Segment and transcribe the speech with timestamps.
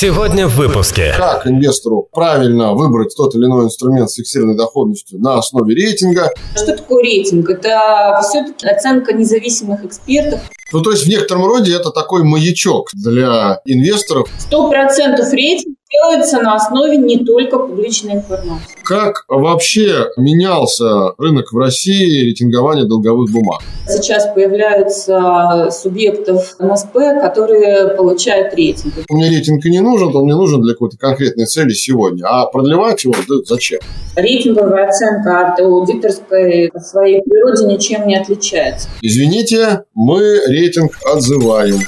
[0.00, 1.12] Сегодня в выпуске.
[1.16, 6.30] Как инвестору правильно выбрать тот или иной инструмент с фиксированной доходностью на основе рейтинга.
[6.54, 7.50] Что такое рейтинг?
[7.50, 10.38] Это все-таки оценка независимых экспертов.
[10.72, 14.28] Ну, то есть в некотором роде это такой маячок для инвесторов.
[14.38, 18.74] Сто процентов рейтинг делается на основе не только публичной информации.
[18.84, 23.60] Как вообще менялся рынок в России рейтингования долговых бумаг?
[23.86, 28.94] Сейчас появляются субъектов МСП, которые получают рейтинг.
[29.10, 32.24] Мне рейтинг и не нужен, он мне нужен для какой-то конкретной цели сегодня.
[32.26, 33.80] А продлевать его да, зачем?
[34.16, 38.88] Рейтинговая оценка от аудиторской по своей природе ничем не отличается.
[39.02, 41.78] Извините, мы рейтинг отзываем.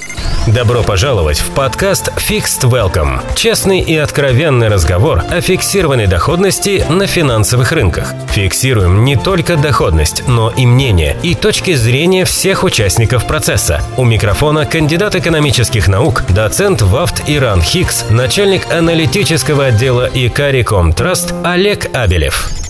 [0.47, 3.21] Добро пожаловать в подкаст Fixed Welcome.
[3.35, 8.15] Честный и откровенный разговор о фиксированной доходности на финансовых рынках.
[8.31, 13.83] Фиксируем не только доходность, но и мнение и точки зрения всех участников процесса.
[13.97, 21.95] У микрофона кандидат экономических наук, доцент ВАФТ Иран Хикс, начальник аналитического отдела ИКАРИКОМ Траст Олег
[21.95, 22.60] Абелев.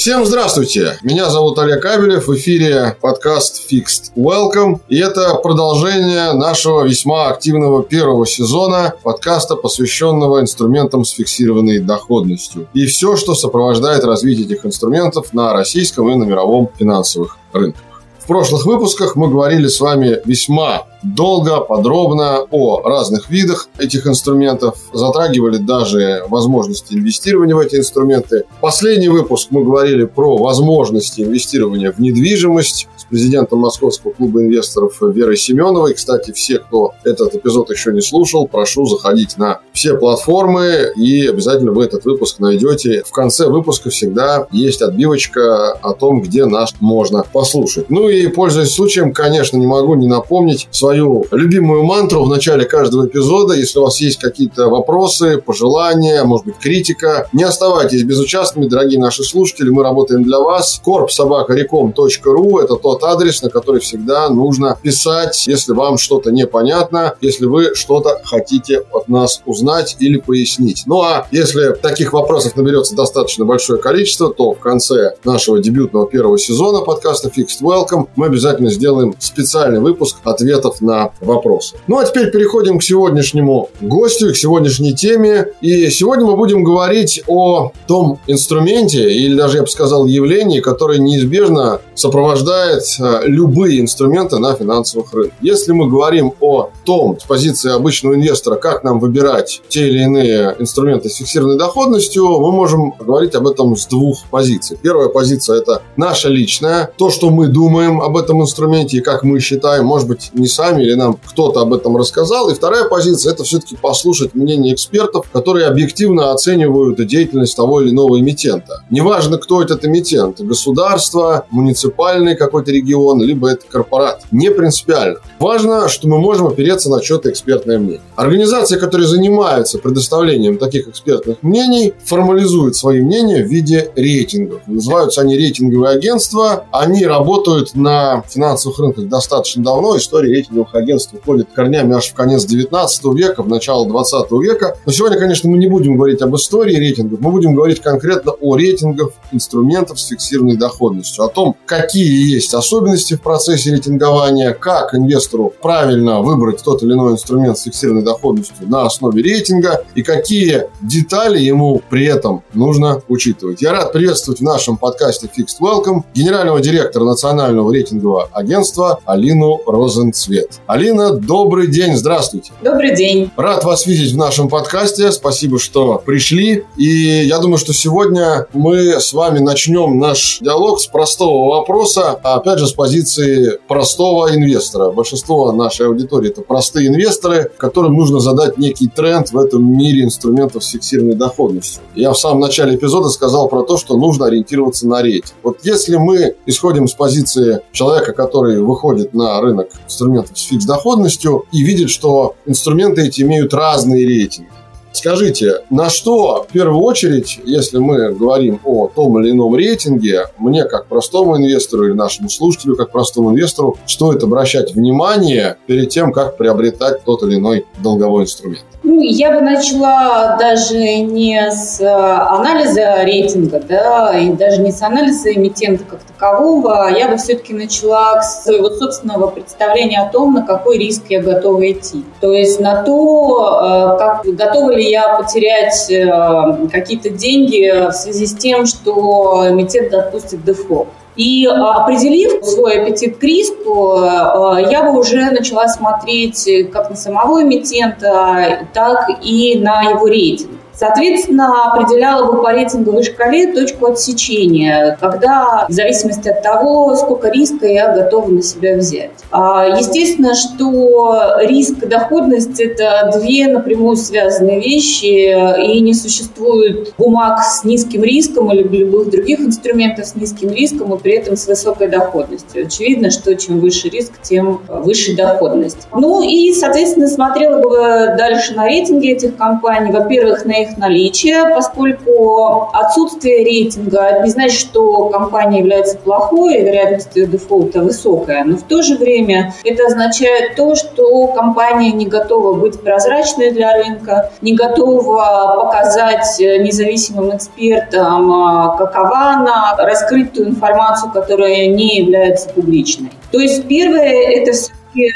[0.00, 0.96] Всем здравствуйте!
[1.02, 4.80] Меня зовут Олег Абелев, в эфире подкаст Fixed Welcome.
[4.88, 12.66] И это продолжение нашего весьма активного первого сезона подкаста, посвященного инструментам с фиксированной доходностью.
[12.72, 17.82] И все, что сопровождает развитие этих инструментов на российском и на мировом финансовых рынках.
[18.20, 24.76] В прошлых выпусках мы говорили с вами весьма долго, подробно о разных видах этих инструментов,
[24.92, 28.44] затрагивали даже возможности инвестирования в эти инструменты.
[28.60, 35.36] Последний выпуск мы говорили про возможности инвестирования в недвижимость с президентом Московского клуба инвесторов Верой
[35.36, 35.94] Семеновой.
[35.94, 41.72] Кстати, все, кто этот эпизод еще не слушал, прошу заходить на все платформы и обязательно
[41.72, 43.02] вы этот выпуск найдете.
[43.06, 47.90] В конце выпуска всегда есть отбивочка о том, где нас можно послушать.
[47.90, 52.64] Ну и, пользуясь случаем, конечно, не могу не напомнить свою свою любимую мантру в начале
[52.64, 53.54] каждого эпизода.
[53.54, 59.22] Если у вас есть какие-то вопросы, пожелания, может быть, критика, не оставайтесь безучастными, дорогие наши
[59.22, 59.70] слушатели.
[59.70, 60.82] Мы работаем для вас.
[60.84, 67.76] korpsobakarecom.ru– это тот адрес, на который всегда нужно писать, если вам что-то непонятно, если вы
[67.76, 70.82] что-то хотите от нас узнать или пояснить.
[70.86, 76.36] Ну а если таких вопросов наберется достаточно большое количество, то в конце нашего дебютного первого
[76.36, 81.76] сезона подкаста Fixed Welcome мы обязательно сделаем специальный выпуск ответов на вопросы.
[81.86, 85.48] Ну а теперь переходим к сегодняшнему гостю, к сегодняшней теме.
[85.60, 90.98] И сегодня мы будем говорить о том инструменте, или даже я бы сказал явлении, которое
[90.98, 95.38] неизбежно сопровождает э, любые инструменты на финансовых рынках.
[95.40, 100.56] Если мы говорим о том, с позиции обычного инвестора, как нам выбирать те или иные
[100.58, 104.78] инструменты с фиксированной доходностью, мы можем говорить об этом с двух позиций.
[104.80, 109.40] Первая позиция– это наша личная, то, что мы думаем об этом инструменте и как мы
[109.40, 112.50] считаем, может быть, не сами сами или нам кто-то об этом рассказал.
[112.50, 118.18] И вторая позиция– это все-таки послушать мнение экспертов, которые объективно оценивают деятельность того или иного
[118.18, 118.84] эмитента.
[118.90, 124.22] Неважно, кто этот эмитент– государство, муниципальный какой-то регион, либо это корпорат.
[124.30, 125.18] Не принципиально.
[125.38, 128.00] Важно, что мы можем опереться на что-то экспертное мнение.
[128.16, 134.60] Организации, которые занимаются предоставлением таких экспертных мнений, формализуют свои мнения в виде рейтингов.
[134.66, 136.64] Называются они рейтинговые агентства.
[136.70, 139.96] Они работают на финансовых рынках достаточно давно.
[139.96, 144.76] История рейтинговых рейтинговых агентств уходит корнями аж в конец 19 века, в начало 20 века.
[144.86, 148.56] Но сегодня, конечно, мы не будем говорить об истории рейтингов, мы будем говорить конкретно о
[148.56, 155.52] рейтингах инструментов с фиксированной доходностью, о том, какие есть особенности в процессе рейтингования, как инвестору
[155.62, 161.38] правильно выбрать тот или иной инструмент с фиксированной доходностью на основе рейтинга и какие детали
[161.38, 163.62] ему при этом нужно учитывать.
[163.62, 170.49] Я рад приветствовать в нашем подкасте Fixed Welcome генерального директора национального рейтингового агентства Алину Розенцвет.
[170.66, 172.52] Алина, добрый день, здравствуйте.
[172.62, 173.30] Добрый день.
[173.36, 175.12] Рад вас видеть в нашем подкасте.
[175.12, 176.64] Спасибо, что пришли.
[176.76, 182.58] И я думаю, что сегодня мы с вами начнем наш диалог с простого вопроса, опять
[182.58, 184.90] же, с позиции простого инвестора.
[184.90, 190.64] Большинство нашей аудитории– это простые инвесторы, которым нужно задать некий тренд в этом мире инструментов
[190.64, 191.82] с фиксированной доходностью.
[191.94, 195.34] Я в самом начале эпизода сказал про то, что нужно ориентироваться на рейтинг.
[195.42, 201.62] Вот если мы исходим с позиции человека, который выходит на рынок инструментов с фикс-доходностью и
[201.62, 204.48] видит, что инструменты эти имеют разные рейтинги.
[204.92, 210.64] Скажите, на что в первую очередь, если мы говорим о том или ином рейтинге, мне
[210.64, 216.36] как простому инвестору или нашему слушателю как простому инвестору стоит обращать внимание перед тем, как
[216.36, 218.64] приобретать тот или иной долговой инструмент?
[218.82, 224.80] Ну, я бы начала даже не с э, анализа рейтинга, да, и даже не с
[224.80, 230.32] анализа эмитента как такового, а я бы все-таки начала с своего собственного представления о том,
[230.32, 232.04] на какой риск я готова идти.
[232.22, 238.26] То есть на то, э, как готова ли я потерять э, какие-то деньги в связи
[238.26, 240.88] с тем, что эмитент допустит дефолт.
[241.20, 246.96] И а, определив свой аппетит к риску, а, я бы уже начала смотреть как на
[246.96, 250.59] самого эмитента, так и на его рейтинг.
[250.80, 257.66] Соответственно, определяла бы по рейтинговой шкале точку отсечения, когда, в зависимости от того, сколько риска
[257.66, 259.10] я готова на себя взять.
[259.30, 267.40] А, естественно, что риск и доходность– это две напрямую связанные вещи, и не существует бумаг
[267.42, 271.88] с низким риском или любых других инструментов с низким риском и при этом с высокой
[271.88, 272.64] доходностью.
[272.64, 275.88] Очевидно, что чем выше риск, тем выше доходность.
[275.94, 279.92] Ну и, соответственно, смотрела бы дальше на рейтинги этих компаний.
[279.92, 287.14] Во-первых, на их их наличие, поскольку отсутствие рейтинга не значит, что компания является плохой, вероятность
[287.14, 292.80] дефолта высокая, но в то же время это означает то, что компания не готова быть
[292.80, 301.66] прозрачной для рынка, не готова показать независимым экспертам, а, какова она, раскрыть ту информацию, которая
[301.68, 303.10] не является публичной.
[303.32, 305.10] То есть первое– это все-таки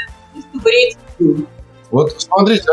[0.63, 1.47] рейтинг
[1.91, 2.63] вот смотрите,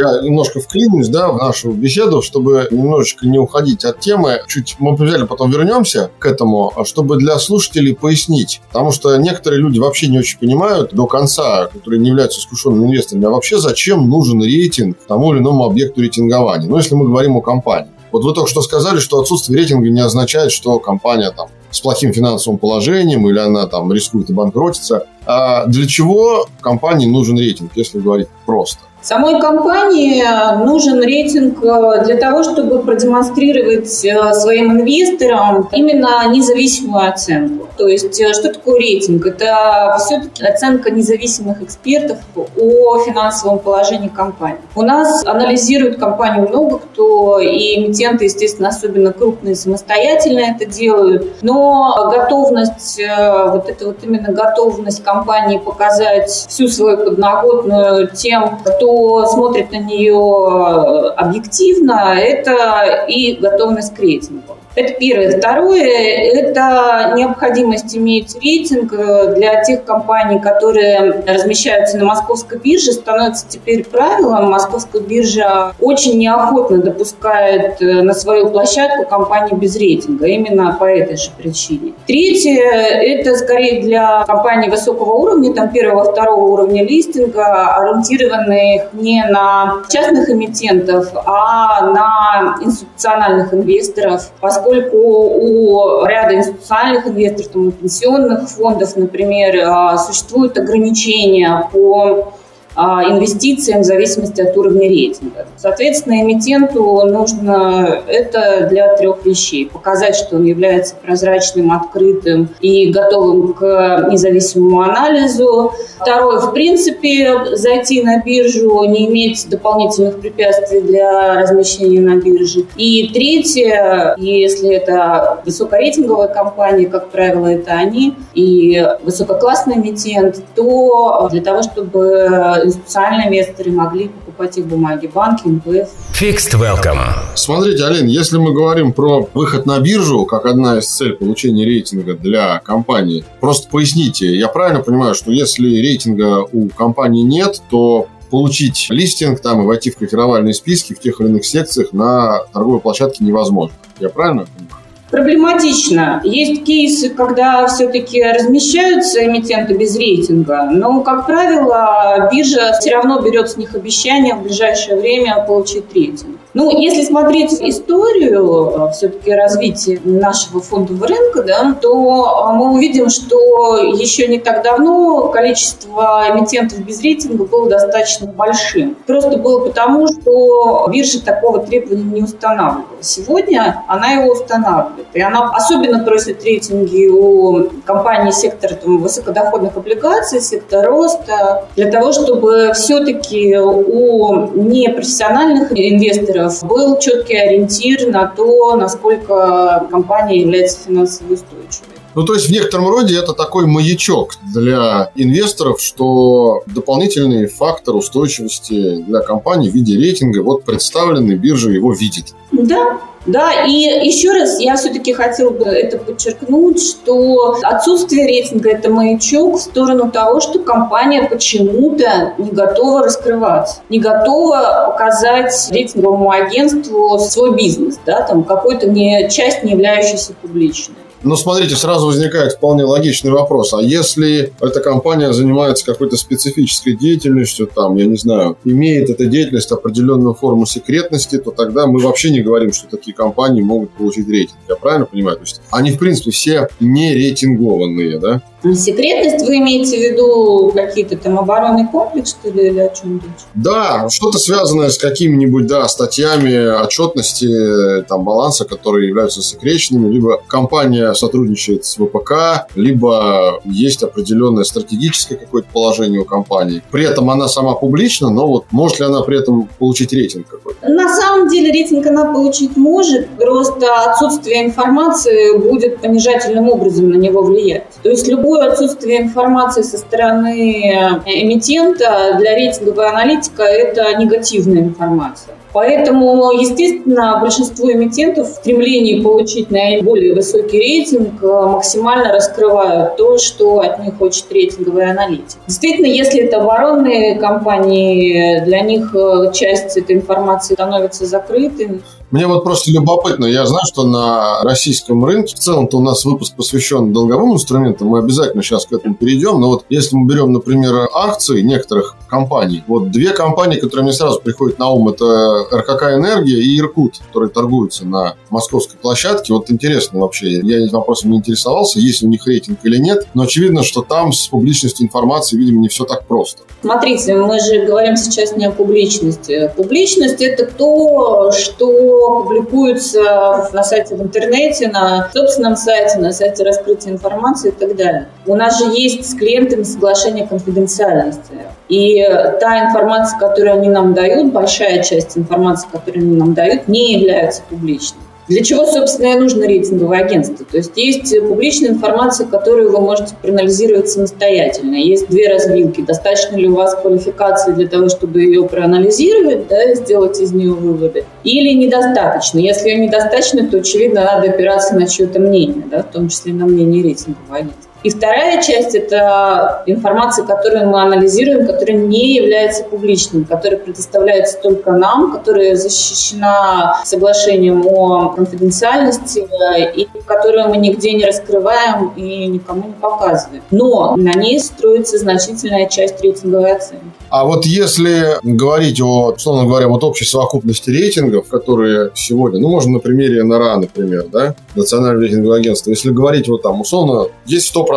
[0.00, 4.40] я немножко вклинюсь да, в нашу беседу, чтобы немножечко не уходить от темы.
[4.48, 8.60] Чуть мы взяли, потом вернемся к этому, чтобы для слушателей пояснить.
[8.68, 13.26] Потому что некоторые люди вообще не очень понимают до конца, которые не являются искушенными инвесторами,
[13.26, 16.68] а вообще зачем нужен рейтинг тому или иному объекту рейтингования.
[16.68, 17.92] Ну, если мы говорим о компании.
[18.10, 22.12] Вот вы только что сказали, что отсутствие рейтинга не означает, что компания там с плохим
[22.12, 25.06] финансовым положением или она там рискует и банкротится.
[25.28, 28.80] А для чего компании нужен рейтинг, если говорить просто?
[29.00, 30.24] Самой компании
[30.64, 37.68] нужен рейтинг э, для того, чтобы продемонстрировать э, своим инвесторам именно независимую оценку.
[37.76, 39.24] То есть, э, что такое рейтинг?
[39.24, 44.58] Это все-таки оценка независимых экспертов о финансовом положении компании.
[44.74, 51.36] У нас анализируют компанию много кто, и эмитенты, естественно, особенно крупные, самостоятельно это делают.
[51.42, 55.17] Но готовность, вот это вот именно готовность компании
[55.58, 63.94] показать всю свою подноготную тем, кто кто смотрит на нее э, объективно, это и готовность
[63.94, 64.56] к рейтингу.
[64.78, 65.36] Это первое.
[65.36, 65.88] Второе–
[66.34, 73.84] это необходимость иметь рейтинг э, для тех компаний, которые размещаются на московской бирже, становится теперь
[73.84, 74.52] правилом.
[74.52, 81.16] Московская биржа очень неохотно допускает э, на свою площадку компании без рейтинга, именно по этой
[81.16, 81.94] же причине.
[82.06, 89.82] Третье– это скорее для компаний высокого уровня, там первого, второго уровня листинга, ориентированных не на
[89.88, 98.96] частных эмитентов, а на институциональных инвесторов, поскольку поскольку у ряда институциональных инвесторов, там, пенсионных фондов,
[98.96, 102.34] например, а, существуют ограничения по
[102.78, 105.46] инвестициям в зависимости от уровня рейтинга.
[105.56, 109.66] Соответственно, эмитенту нужно это для трех вещей.
[109.66, 115.72] Показать, что он является прозрачным, открытым и готовым к независимому анализу.
[116.00, 122.64] Второе, в принципе, зайти на биржу, не иметь дополнительных препятствий для размещения на бирже.
[122.76, 131.42] И третье, если это высокорейтинговая компания, как правило, это они, и высококлассный эмитент, то для
[131.42, 135.88] того, чтобы институциональные инвесторы могли покупать их бумаги, банки, МПФ.
[136.20, 137.00] Fixed Welcome.
[137.34, 142.14] Смотрите, Алин, если мы говорим про выход на биржу, как одна из целей получения рейтинга
[142.14, 148.88] для компании, просто поясните, я правильно понимаю, что если рейтинга у компании нет, то получить
[148.90, 153.24] листинг там и войти в котировальные списки в тех или иных секциях на торговой площадке
[153.24, 153.74] невозможно.
[154.00, 154.82] Я правильно понимаю?
[155.10, 156.20] Проблематично.
[156.22, 163.48] Есть кейсы, когда все-таки размещаются эмитенты без рейтинга, но, как правило, биржа все равно берет
[163.48, 166.37] с них обещание в ближайшее время получить рейтинг.
[166.54, 173.76] Ну, если смотреть историю э, все-таки развития нашего фондового рынка, да, то мы увидим, что
[173.76, 178.96] еще не так давно количество эмитентов без рейтинга было достаточно большим.
[179.06, 182.84] Просто было потому, что биржа такого требования не устанавливала.
[183.00, 185.06] Сегодня она его устанавливает.
[185.12, 192.12] И она особенно просит рейтинги у компаний сектора там, высокодоходных облигаций, сектора роста, для того,
[192.12, 201.98] чтобы все-таки у непрофессиональных инвесторов был четкий ориентир на то, насколько компания является финансово устойчивой.
[202.14, 208.96] Ну, то есть, в некотором роде это такой маячок для инвесторов, что дополнительный фактор устойчивости
[208.96, 212.34] для компании в виде рейтинга вот представленный, биржа его видит.
[212.50, 218.90] Да, да, и еще раз я все-таки хотела бы это подчеркнуть, что отсутствие рейтинга– это
[218.90, 227.18] маячок в сторону того, что компания почему-то не готова раскрываться, не готова показать рейтинговому агентству
[227.18, 230.96] свой бизнес, да, там какой-то не, часть, не являющаяся публичной.
[231.22, 233.74] Но смотрите, сразу возникает вполне логичный вопрос.
[233.74, 239.72] А если эта компания занимается какой-то специфической деятельностью, там, я не знаю, имеет эта деятельность
[239.72, 244.58] определенную форму секретности, то тогда мы вообще не говорим, что такие компании могут получить рейтинг.
[244.68, 245.36] Я правильно понимаю?
[245.36, 248.42] То есть они, в принципе, все не рейтингованные, да?
[248.62, 253.44] Секретность вы имеете в виду какие-то там оборонный комплекс, что ли, или о чем речь?
[253.54, 261.14] Да, что-то связанное с какими-нибудь, да, статьями отчетности, там, баланса, которые являются секреченными, либо компания
[261.14, 266.82] сотрудничает с ВПК, либо есть определенное стратегическое какое-то положение у компании.
[266.90, 270.88] При этом она сама публична, но вот может ли она при этом получить рейтинг какой-то?
[270.88, 277.42] На самом деле рейтинг она получить может, просто отсутствие информации будет понижательным образом на него
[277.42, 277.86] влиять.
[278.02, 285.54] То есть любой любое отсутствие информации со стороны эмитента для рейтингового аналитика– это негативная информация.
[285.74, 293.98] Поэтому, естественно, большинство эмитентов в стремлении получить наиболее высокий рейтинг максимально раскрывают то, что от
[294.02, 295.58] них хочет рейтинговый аналитик.
[295.66, 299.14] Действительно, если это оборонные компании, для них
[299.52, 302.00] часть этой информации становится закрытой.
[302.30, 303.46] Мне вот просто любопытно.
[303.46, 308.08] Я знаю, что на российском рынке в целом-то у нас выпуск посвящен долговым инструментам.
[308.08, 309.60] Мы обязательно сейчас к этому перейдем.
[309.60, 314.40] Но вот если мы берем, например, акции некоторых компаний, вот две компании, которые мне сразу
[314.40, 319.54] приходят на ум, это РКК «Энергия» и «Иркут», которые торгуются на московской площадке.
[319.54, 323.44] Вот интересно вообще, я этим вопросом не интересовался, есть у них рейтинг или нет, но
[323.44, 326.62] очевидно, что там с публичностью информации, видимо, не все так просто.
[326.82, 329.72] Смотрите, мы же говорим сейчас не о публичности.
[329.76, 337.12] Публичность– это то, что публикуется на сайте в интернете, на собственном сайте, на сайте раскрытия
[337.12, 338.28] информации и так далее.
[338.46, 341.52] У нас же есть с клиентами соглашение конфиденциальности.
[341.88, 342.22] И
[342.60, 347.62] та информация, которую они нам дают, большая часть информации, которую они нам дают, не является
[347.68, 348.20] публичной.
[348.48, 350.64] Для чего, собственно, и нужно рейтинговое агентство?
[350.64, 354.96] То есть есть публичная информация, которую вы можете проанализировать самостоятельно.
[354.96, 356.00] Есть две развилки.
[356.00, 360.72] Достаточно ли у вас квалификации для того, чтобы ее проанализировать, да, и сделать из нее
[360.72, 361.24] выводы?
[361.44, 362.58] Или недостаточно?
[362.58, 366.64] Если ее недостаточно, то, очевидно, надо опираться на чье-то мнение, да, в том числе на
[366.64, 367.87] мнение рейтингового агентства.
[368.04, 374.92] И вторая часть– это информация, которую мы анализируем, которая не является публичной, которая предоставляется только
[374.92, 379.48] нам, которая защищена соглашением о конфиденциальности
[379.96, 383.62] и которую мы нигде не раскрываем и никому не показываем.
[383.72, 387.04] Но на ней строится значительная часть рейтинговой оценки.
[387.30, 392.92] А вот если говорить о, условно говоря, вот общей совокупности рейтингов, которые сегодня, ну, можно
[392.92, 397.87] на примере НРА, например, да, Национального рейтингового агентства, если говорить вот там, условно, есть 100%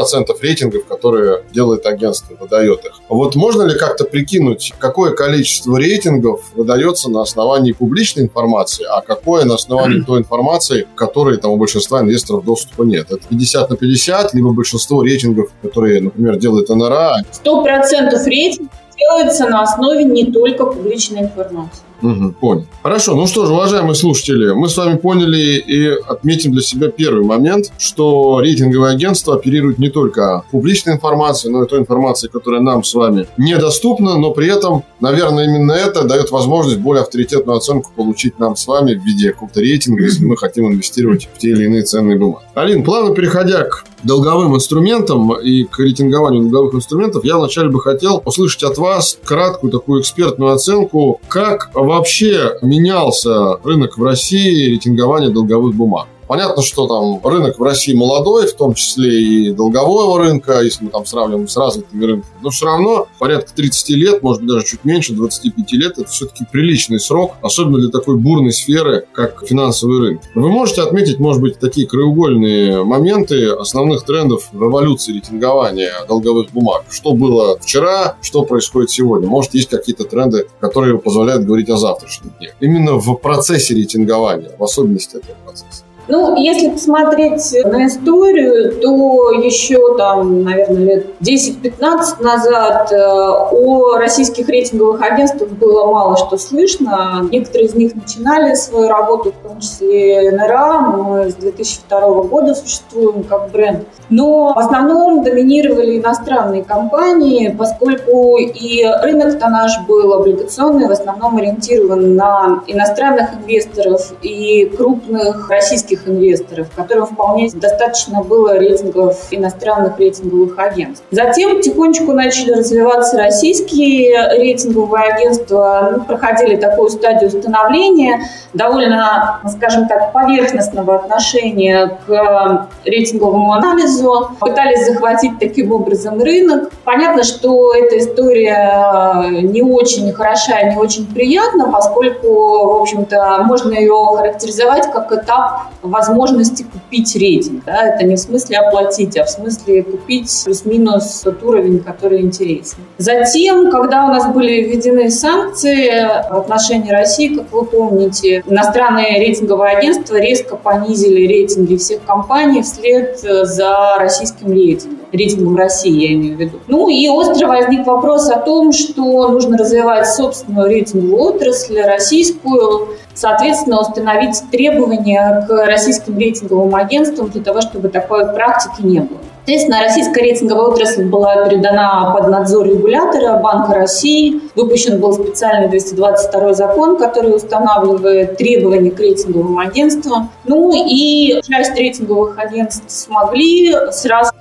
[0.41, 3.01] рейтингов, которые делает агентство, выдает их.
[3.09, 9.45] Вот можно ли как-то прикинуть, какое количество рейтингов выдается на основании публичной информации, а какое
[9.45, 13.11] на основании той информации, которой там у большинства инвесторов доступа нет?
[13.11, 17.23] Это 50 на 50, либо большинство рейтингов, которые, например, делает НРА?
[17.43, 21.83] 100% рейтингов делается на основе не только публичной информации.
[22.01, 22.65] Угу, понял.
[22.83, 27.23] Хорошо, ну что ж, уважаемые слушатели, мы с вами поняли и отметим для себя первый
[27.23, 32.83] момент, что рейтинговые агентства оперируют не только публичной информацией, но и той информацией, которая нам
[32.83, 38.39] с вами недоступна, но при этом, наверное, именно это дает возможность более авторитетную оценку получить
[38.39, 41.83] нам с вами в виде какого-то рейтинга, если мы хотим инвестировать в те или иные
[41.83, 42.45] ценные бумаги.
[42.55, 48.21] Алин, плавно переходя к долговым инструментам и к рейтингованию долговых инструментов, я вначале бы хотел
[48.25, 55.75] услышать от вас краткую такую экспертную оценку, как вообще менялся рынок в России рейтингования долговых
[55.75, 56.07] бумаг?
[56.31, 60.89] Понятно, что там рынок в России молодой, в том числе и долгового рынка, если мы
[60.89, 62.33] там сравниваем с развитыми рынками.
[62.41, 66.45] Но все равно порядка 30 лет, может быть, даже чуть меньше, 25 лет, это все-таки
[66.49, 70.21] приличный срок, особенно для такой бурной сферы, как финансовый рынок.
[70.33, 76.85] Вы можете отметить, может быть, такие краеугольные моменты основных трендов в эволюции рейтингования долговых бумаг.
[76.89, 79.27] Что было вчера, что происходит сегодня.
[79.27, 82.53] Может, есть какие-то тренды, которые позволяют говорить о завтрашнем дне.
[82.61, 85.83] Именно в процессе рейтингования, в особенности этого процесса.
[86.07, 94.49] Ну, если посмотреть на историю, то еще там, наверное, лет 10-15 назад э, о российских
[94.49, 97.27] рейтинговых агентствах было мало что слышно.
[97.31, 100.79] Некоторые из них начинали свою работу, в том числе НРА.
[100.79, 103.87] Мы с 2002 года существуем как бренд.
[104.09, 112.15] Но в основном доминировали иностранные компании, поскольку и рынок-то наш был облигационный, в основном ориентирован
[112.15, 121.05] на иностранных инвесторов и крупных российских инвесторов, которым вполне достаточно было рейтингов иностранных рейтинговых агентств.
[121.11, 128.21] Затем потихонечку начали развиваться российские рейтинговые агентства, ну, проходили такую стадию становления,
[128.53, 136.71] довольно, скажем так, поверхностного отношения к рейтинговому анализу, пытались захватить таким образом рынок.
[136.83, 143.73] Понятно, что эта история не очень хороша и не очень приятна, поскольку, в общем-то, можно
[143.73, 147.63] ее характеризовать как этап возможности купить рейтинг.
[147.65, 147.87] Да?
[147.87, 152.77] Это не в смысле оплатить, а в смысле купить плюс-минус тот уровень, который интересен.
[152.97, 155.89] Затем, когда у нас были введены санкции
[156.29, 163.19] в отношении России, как вы помните, иностранные рейтинговые агентства резко понизили рейтинги всех компаний вслед
[163.19, 166.59] за российским рейтингом рейтингом России, я имею в виду.
[166.67, 173.81] Ну и остро возник вопрос о том, что нужно развивать собственную рейтинговую отрасль, российскую, соответственно,
[173.81, 179.19] установить требования к российским рейтинговым агентствам для того, чтобы такой практики не было.
[179.47, 184.39] Естественно, российская рейтинговая отрасль была передана под надзор регулятора Банка России.
[184.55, 190.29] Выпущен был специальный 222 закон, который устанавливает требования к рейтинговым агентствам.
[190.45, 194.31] Ну и часть рейтинговых агентств смогли сразу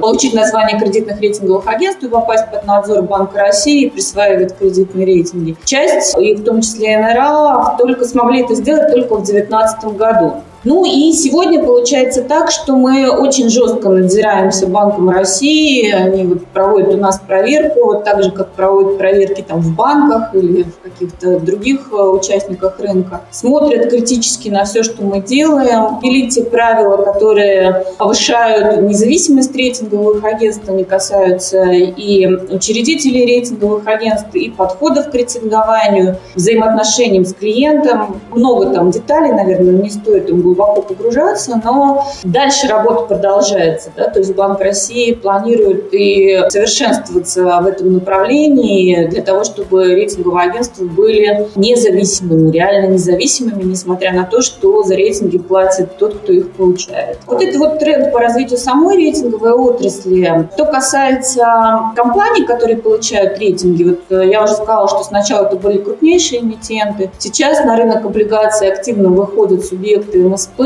[0.00, 5.56] получить название кредитных рейтинговых агентств и попасть под надзор Банка России и присваивать кредитные рейтинги.
[5.64, 10.34] Часть, и в том числе НРА, только смогли это сделать только в 2019 году.
[10.64, 15.90] Ну и сегодня получается так, что мы очень жестко надзираемся Банком России.
[15.90, 20.34] Они вот проводят у нас проверку, вот так же, как проводят проверки там в банках
[20.34, 23.22] или в каких-то других э, участниках рынка.
[23.32, 25.98] Смотрят критически на все, что мы делаем.
[26.00, 34.50] Ввели те правила, которые повышают независимость рейтинговых агентств, они касаются и учредителей рейтинговых агентств, и
[34.50, 38.20] подходов к рейтингованию, взаимоотношениям с клиентом.
[38.32, 43.90] Много там деталей, наверное, не стоит им глубоко погружаться, но дальше работа продолжается.
[43.96, 44.08] Да?
[44.08, 50.84] То есть Банк России планирует и совершенствоваться в этом направлении для того, чтобы рейтинговые агентства
[50.84, 57.18] были независимыми, реально независимыми, несмотря на то, что за рейтинги платит тот, кто их получает.
[57.26, 60.48] Вот это вот тренд по развитию самой рейтинговой отрасли.
[60.54, 65.78] Что касается компаний, которые получают рейтинги, вот э, я уже сказала, что сначала это были
[65.78, 70.62] крупнейшие эмитенты, сейчас на рынок облигаций активно выходят субъекты МСП.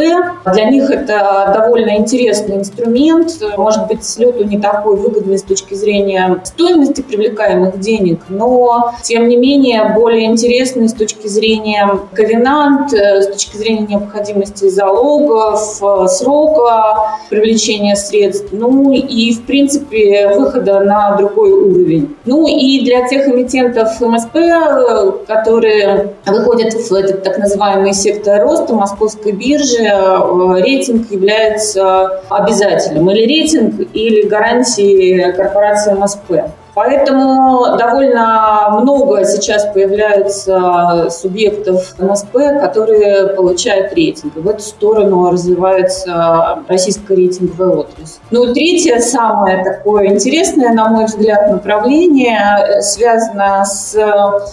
[0.52, 3.32] Для них это довольно интересный инструмент.
[3.56, 9.36] Может быть, слету не такой выгодный с точки зрения стоимости привлекаемых денег, но, тем не
[9.36, 17.18] менее, более интересный с точки зрения ковенант, э, с точки зрения необходимости залогов, э, срока
[17.30, 22.16] привлечения средств, ну и, в принципе, выхода на другой уровень.
[22.24, 28.74] Ну и для тех эмитентов МСП, э, которые выходят в этот так называемый сектор роста
[28.74, 33.10] московской биржи, же э, рейтинг является обязательным.
[33.10, 36.52] Или рейтинг, или гарантии корпорации МСП.
[36.76, 44.34] Поэтому довольно много сейчас появляется субъектов МСП, которые получают рейтинг.
[44.36, 48.18] В эту сторону развивается российская рейтинговая отрасль.
[48.30, 53.96] Ну и третье, самое такое интересное, на мой взгляд, направление связано с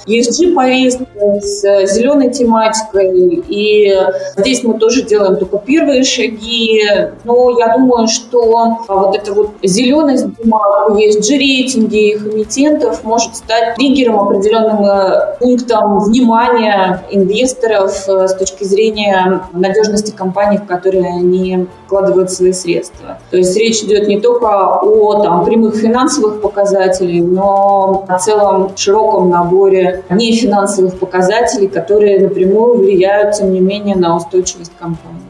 [0.07, 3.43] ESG-повесткой, с зеленой тематикой.
[3.49, 3.99] И
[4.37, 6.83] здесь мы тоже делаем только первые шаги.
[7.25, 14.19] Но я думаю, что вот эта вот зеленость бумаг, ESG-рейтинги, их эмитентов может стать триггером,
[14.19, 22.31] определенным э, пунктом внимания инвесторов э, с точки зрения надежности компаний, в которые они вкладывают
[22.31, 23.19] свои средства.
[23.31, 29.29] То есть речь идет не только о там, прямых финансовых показателей, но о целом широком
[29.29, 35.21] наборе нефинансовых показателей, которые напрямую влияют, тем не менее, на устойчивость компании.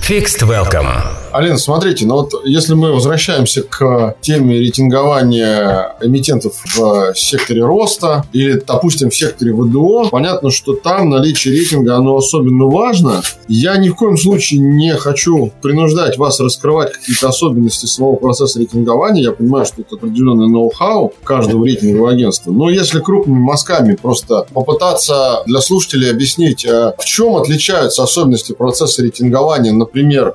[0.00, 1.21] Fixed Welcome.
[1.32, 8.62] Алина, смотрите, ну вот если мы возвращаемся к теме рейтингования эмитентов в секторе роста или,
[8.66, 13.22] допустим, в секторе ВДО, понятно, что там наличие рейтинга, оно особенно важно.
[13.48, 19.22] Я ни в коем случае не хочу принуждать вас раскрывать какие-то особенности своего процесса рейтингования.
[19.22, 22.52] Я понимаю, что это определенный ноу-хау каждого рейтингового агентства.
[22.52, 29.02] Но если крупными мазками просто попытаться для слушателей объяснить, а в чем отличаются особенности процесса
[29.02, 30.34] рейтингования, например, пример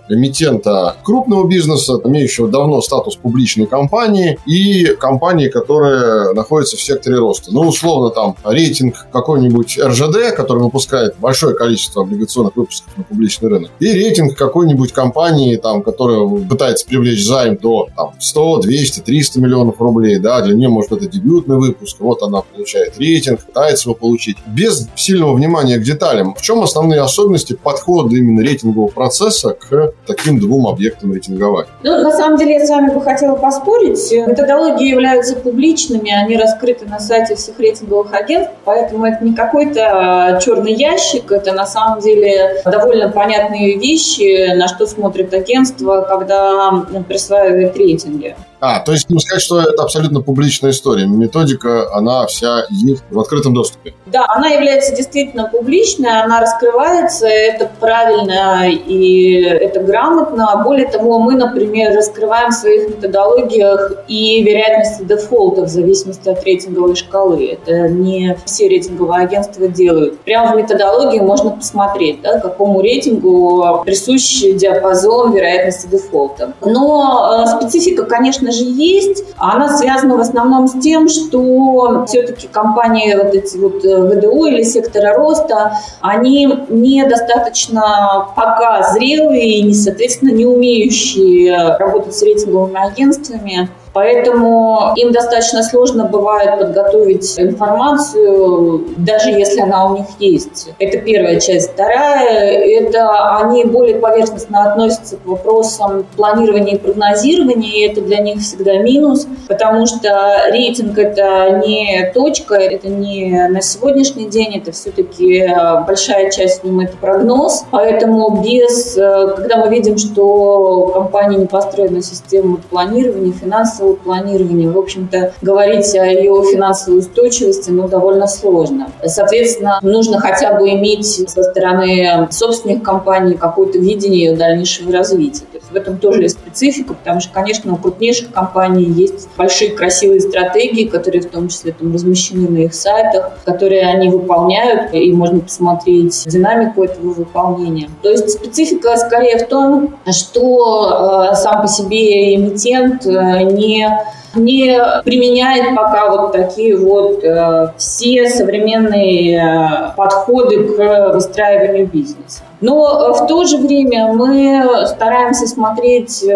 [1.03, 7.51] крупного бизнеса, имеющего давно статус публичной компании, и компании, которая находится в секторе роста.
[7.53, 13.71] Ну, условно, там рейтинг какой-нибудь РЖД, который выпускает большое количество облигационных выпусков на публичный рынок,
[13.79, 19.81] и рейтинг какой-нибудь компании, там, которая пытается привлечь займ до там, 100, 200, 300 миллионов
[19.81, 24.37] рублей, да, для нее, может, это дебютный выпуск, вот она получает рейтинг, пытается его получить.
[24.47, 30.39] Без сильного внимания к деталям, в чем основные особенности подхода именно рейтингового процесса к таким
[30.39, 31.69] двум объектам рейтингования?
[31.83, 34.11] Ну, на самом деле, я с вами бы хотела поспорить.
[34.11, 40.73] Методологии являются публичными, они раскрыты на сайте всех рейтинговых агентств, поэтому это не какой-то черный
[40.73, 48.35] ящик, это на самом деле довольно понятные вещи, на что смотрит агентство, когда присваивает рейтинги.
[48.59, 51.05] А, то есть, ну, сказать, что это абсолютно публичная история.
[51.05, 53.93] Методика, она вся есть в открытом доступе.
[54.07, 60.61] Да, она является действительно публичной, она раскрывается, это правильно и это грамотно.
[60.63, 66.95] Более того, мы, например, раскрываем в своих методологиях и вероятности дефолта в зависимости от рейтинговой
[66.95, 67.59] шкалы.
[67.61, 70.19] Это не все рейтинговые агентства делают.
[70.21, 76.53] Прямо в методологии можно посмотреть, да, какому рейтингу присущ диапазон вероятности дефолта.
[76.61, 79.23] Но э, специфика, конечно, конечно же, есть.
[79.37, 84.63] Она связана в основном с тем, что все-таки компании вот эти вот э, ВДО или
[84.63, 93.69] сектора роста, они недостаточно пока зрелые и, соответственно, не умеющие работать с рейтинговыми агентствами.
[93.97, 100.69] Поэтому им достаточно сложно бывает подготовить информацию, даже если она у них есть.
[100.77, 101.71] Это первая часть.
[101.71, 102.27] Вторая–
[102.79, 108.77] это они более поверхностно относятся к вопросам планирования и прогнозирования, и это для них всегда
[108.77, 115.49] минус, потому что рейтинг– это не точка, это не на сегодняшний день, это все-таки
[115.87, 117.65] большая часть нем– это прогноз.
[117.71, 124.69] Поэтому без, когда мы видим, что компания не построена систему планирования, финансового финансового планирования.
[124.69, 128.89] В общем-то, говорить о ее финансовой устойчивости ну, довольно сложно.
[129.05, 135.45] Соответственно, нужно хотя бы иметь со стороны собственных компаний какое-то видение ее дальнейшего развития.
[135.51, 139.71] То есть в этом тоже есть специфика, потому что, конечно, у крупнейших компаний есть большие
[139.71, 145.11] красивые стратегии, которые в том числе там размещены на их сайтах, которые они выполняют, и
[145.11, 147.89] можно посмотреть динамику этого выполнения.
[148.01, 153.87] То есть специфика скорее в том, что э, сам по себе эмитент э, не
[154.35, 162.43] не применяет пока вот такие вот э, все современные э, подходы к выстраиванию бизнеса.
[162.59, 166.27] Но в то же время мы стараемся смотреть э,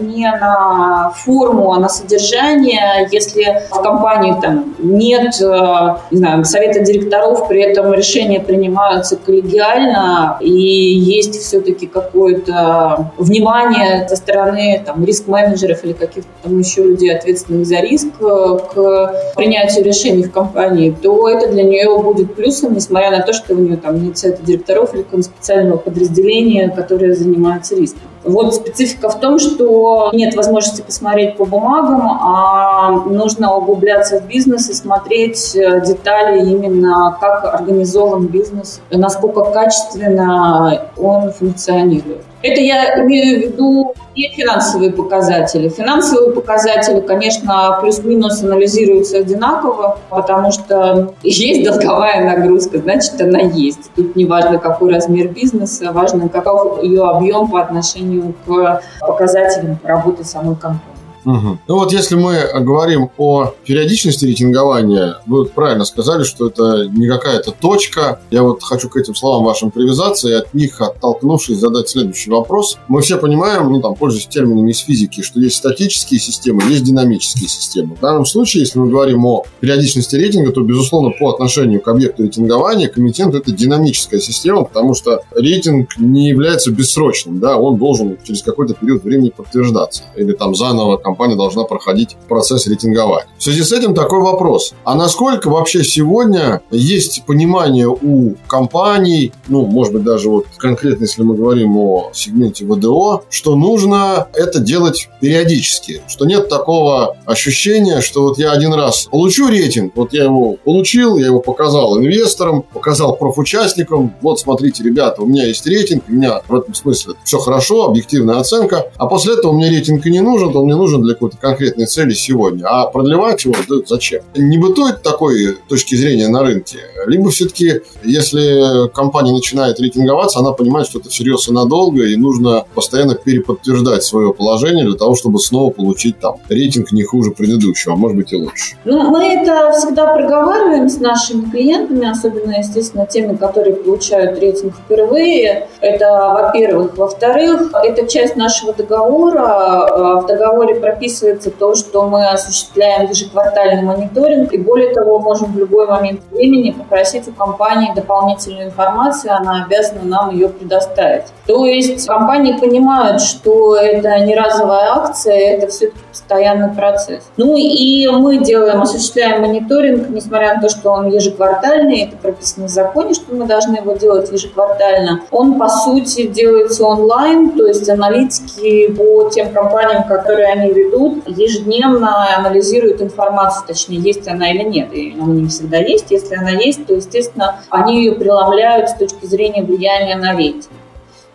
[0.00, 3.08] не на форму, а на содержание.
[3.10, 10.36] Если в компании там нет э, не знаю, совета директоров, при этом решения принимаются коллегиально,
[10.40, 17.66] и есть все-таки какое-то внимание со стороны там, риск-менеджеров или каких-то там еще людей, ответственных
[17.66, 23.10] за риск, э, к принятию решений в компании, то это для нее будет плюсом, несмотря
[23.10, 27.74] на то, что у нее там нет совета директоров или специального специального подразделения, которое занимается
[27.74, 28.02] риском.
[28.24, 34.68] Вот специфика в том, что нет возможности посмотреть по бумагам, а нужно углубляться в бизнес
[34.68, 42.22] и смотреть э, детали именно, как организован бизнес, насколько качественно он функционирует.
[42.42, 45.68] Это я имею в виду не финансовые показатели.
[45.68, 53.90] Финансовые показатели, конечно, плюс-минус анализируются одинаково, потому что есть долговая нагрузка, значит, она есть.
[53.94, 60.24] Тут не важно, какой размер бизнеса, важно, каков ее объем по отношению к показателям работы
[60.24, 60.95] самой компании.
[61.26, 61.58] Угу.
[61.66, 67.50] Ну вот если мы говорим о периодичности рейтингования, вы правильно сказали, что это не какая-то
[67.50, 68.20] точка.
[68.30, 72.78] Я вот хочу к этим словам вашим привязаться и от них, оттолкнувшись, задать следующий вопрос.
[72.86, 77.48] Мы все понимаем, ну там, пользуясь терминами из физики, что есть статические системы, есть динамические
[77.48, 77.96] системы.
[77.96, 82.22] В данном случае, если мы говорим о периодичности рейтинга, то, безусловно, по отношению к объекту
[82.22, 88.42] рейтингования комитент– это динамическая система, потому что рейтинг не является бессрочным, да, он должен через
[88.42, 90.04] какой-то период времени подтверждаться.
[90.14, 93.26] Или там заново компания должна проходить процесс рейтингования.
[93.38, 94.74] В связи с этим такой вопрос.
[94.84, 101.22] А насколько вообще сегодня есть понимание у компаний, ну, может быть, даже вот конкретно, если
[101.22, 108.24] мы говорим о сегменте ВДО, что нужно это делать периодически, что нет такого ощущения, что
[108.24, 113.16] вот я один раз получу рейтинг, вот я его получил, я его показал инвесторам, показал
[113.16, 117.86] профучастникам, вот смотрите, ребята, у меня есть рейтинг, у меня в этом смысле все хорошо,
[117.86, 121.36] объективная оценка, а после этого мне рейтинг и не нужен, он мне нужен для какой-то
[121.38, 124.22] конкретной цели сегодня, а продлевать его да, зачем?
[124.34, 126.78] Не бытует такой точки зрения на рынке?
[127.06, 132.64] Либо все-таки, если компания начинает рейтинговаться, она понимает, что это всерьез и надолго, и нужно
[132.74, 137.96] постоянно переподтверждать свое положение для того, чтобы снова получить там рейтинг не хуже предыдущего, а
[137.96, 138.76] может быть и лучше.
[138.84, 145.68] Ну, мы это всегда проговариваем с нашими клиентами, особенно, естественно, теми, которые получают рейтинг впервые.
[145.80, 146.96] Это, во-первых.
[146.96, 150.22] Во-вторых, это часть нашего договора.
[150.22, 155.88] В договоре прописывается то, что мы осуществляем ежеквартальный мониторинг, и более того, можем в любой
[155.88, 161.24] момент времени попросить у компании дополнительную информацию, она обязана нам ее предоставить.
[161.46, 167.24] То есть компании понимают, что это не разовая акция, это все-таки постоянный процесс.
[167.36, 172.70] Ну и мы делаем, осуществляем мониторинг, несмотря на то, что он ежеквартальный, это прописано в
[172.70, 175.22] законе, что мы должны его делать ежеквартально.
[175.32, 182.36] Он, по сути, делается онлайн, то есть аналитики по тем компаниям, которые они ведут, ежедневно
[182.36, 184.92] анализируют информацию, точнее, есть она или нет.
[184.92, 186.10] И она не всегда есть.
[186.10, 190.70] Если она есть, то, естественно, они ее преломляют с точки зрения влияния на рейтинг.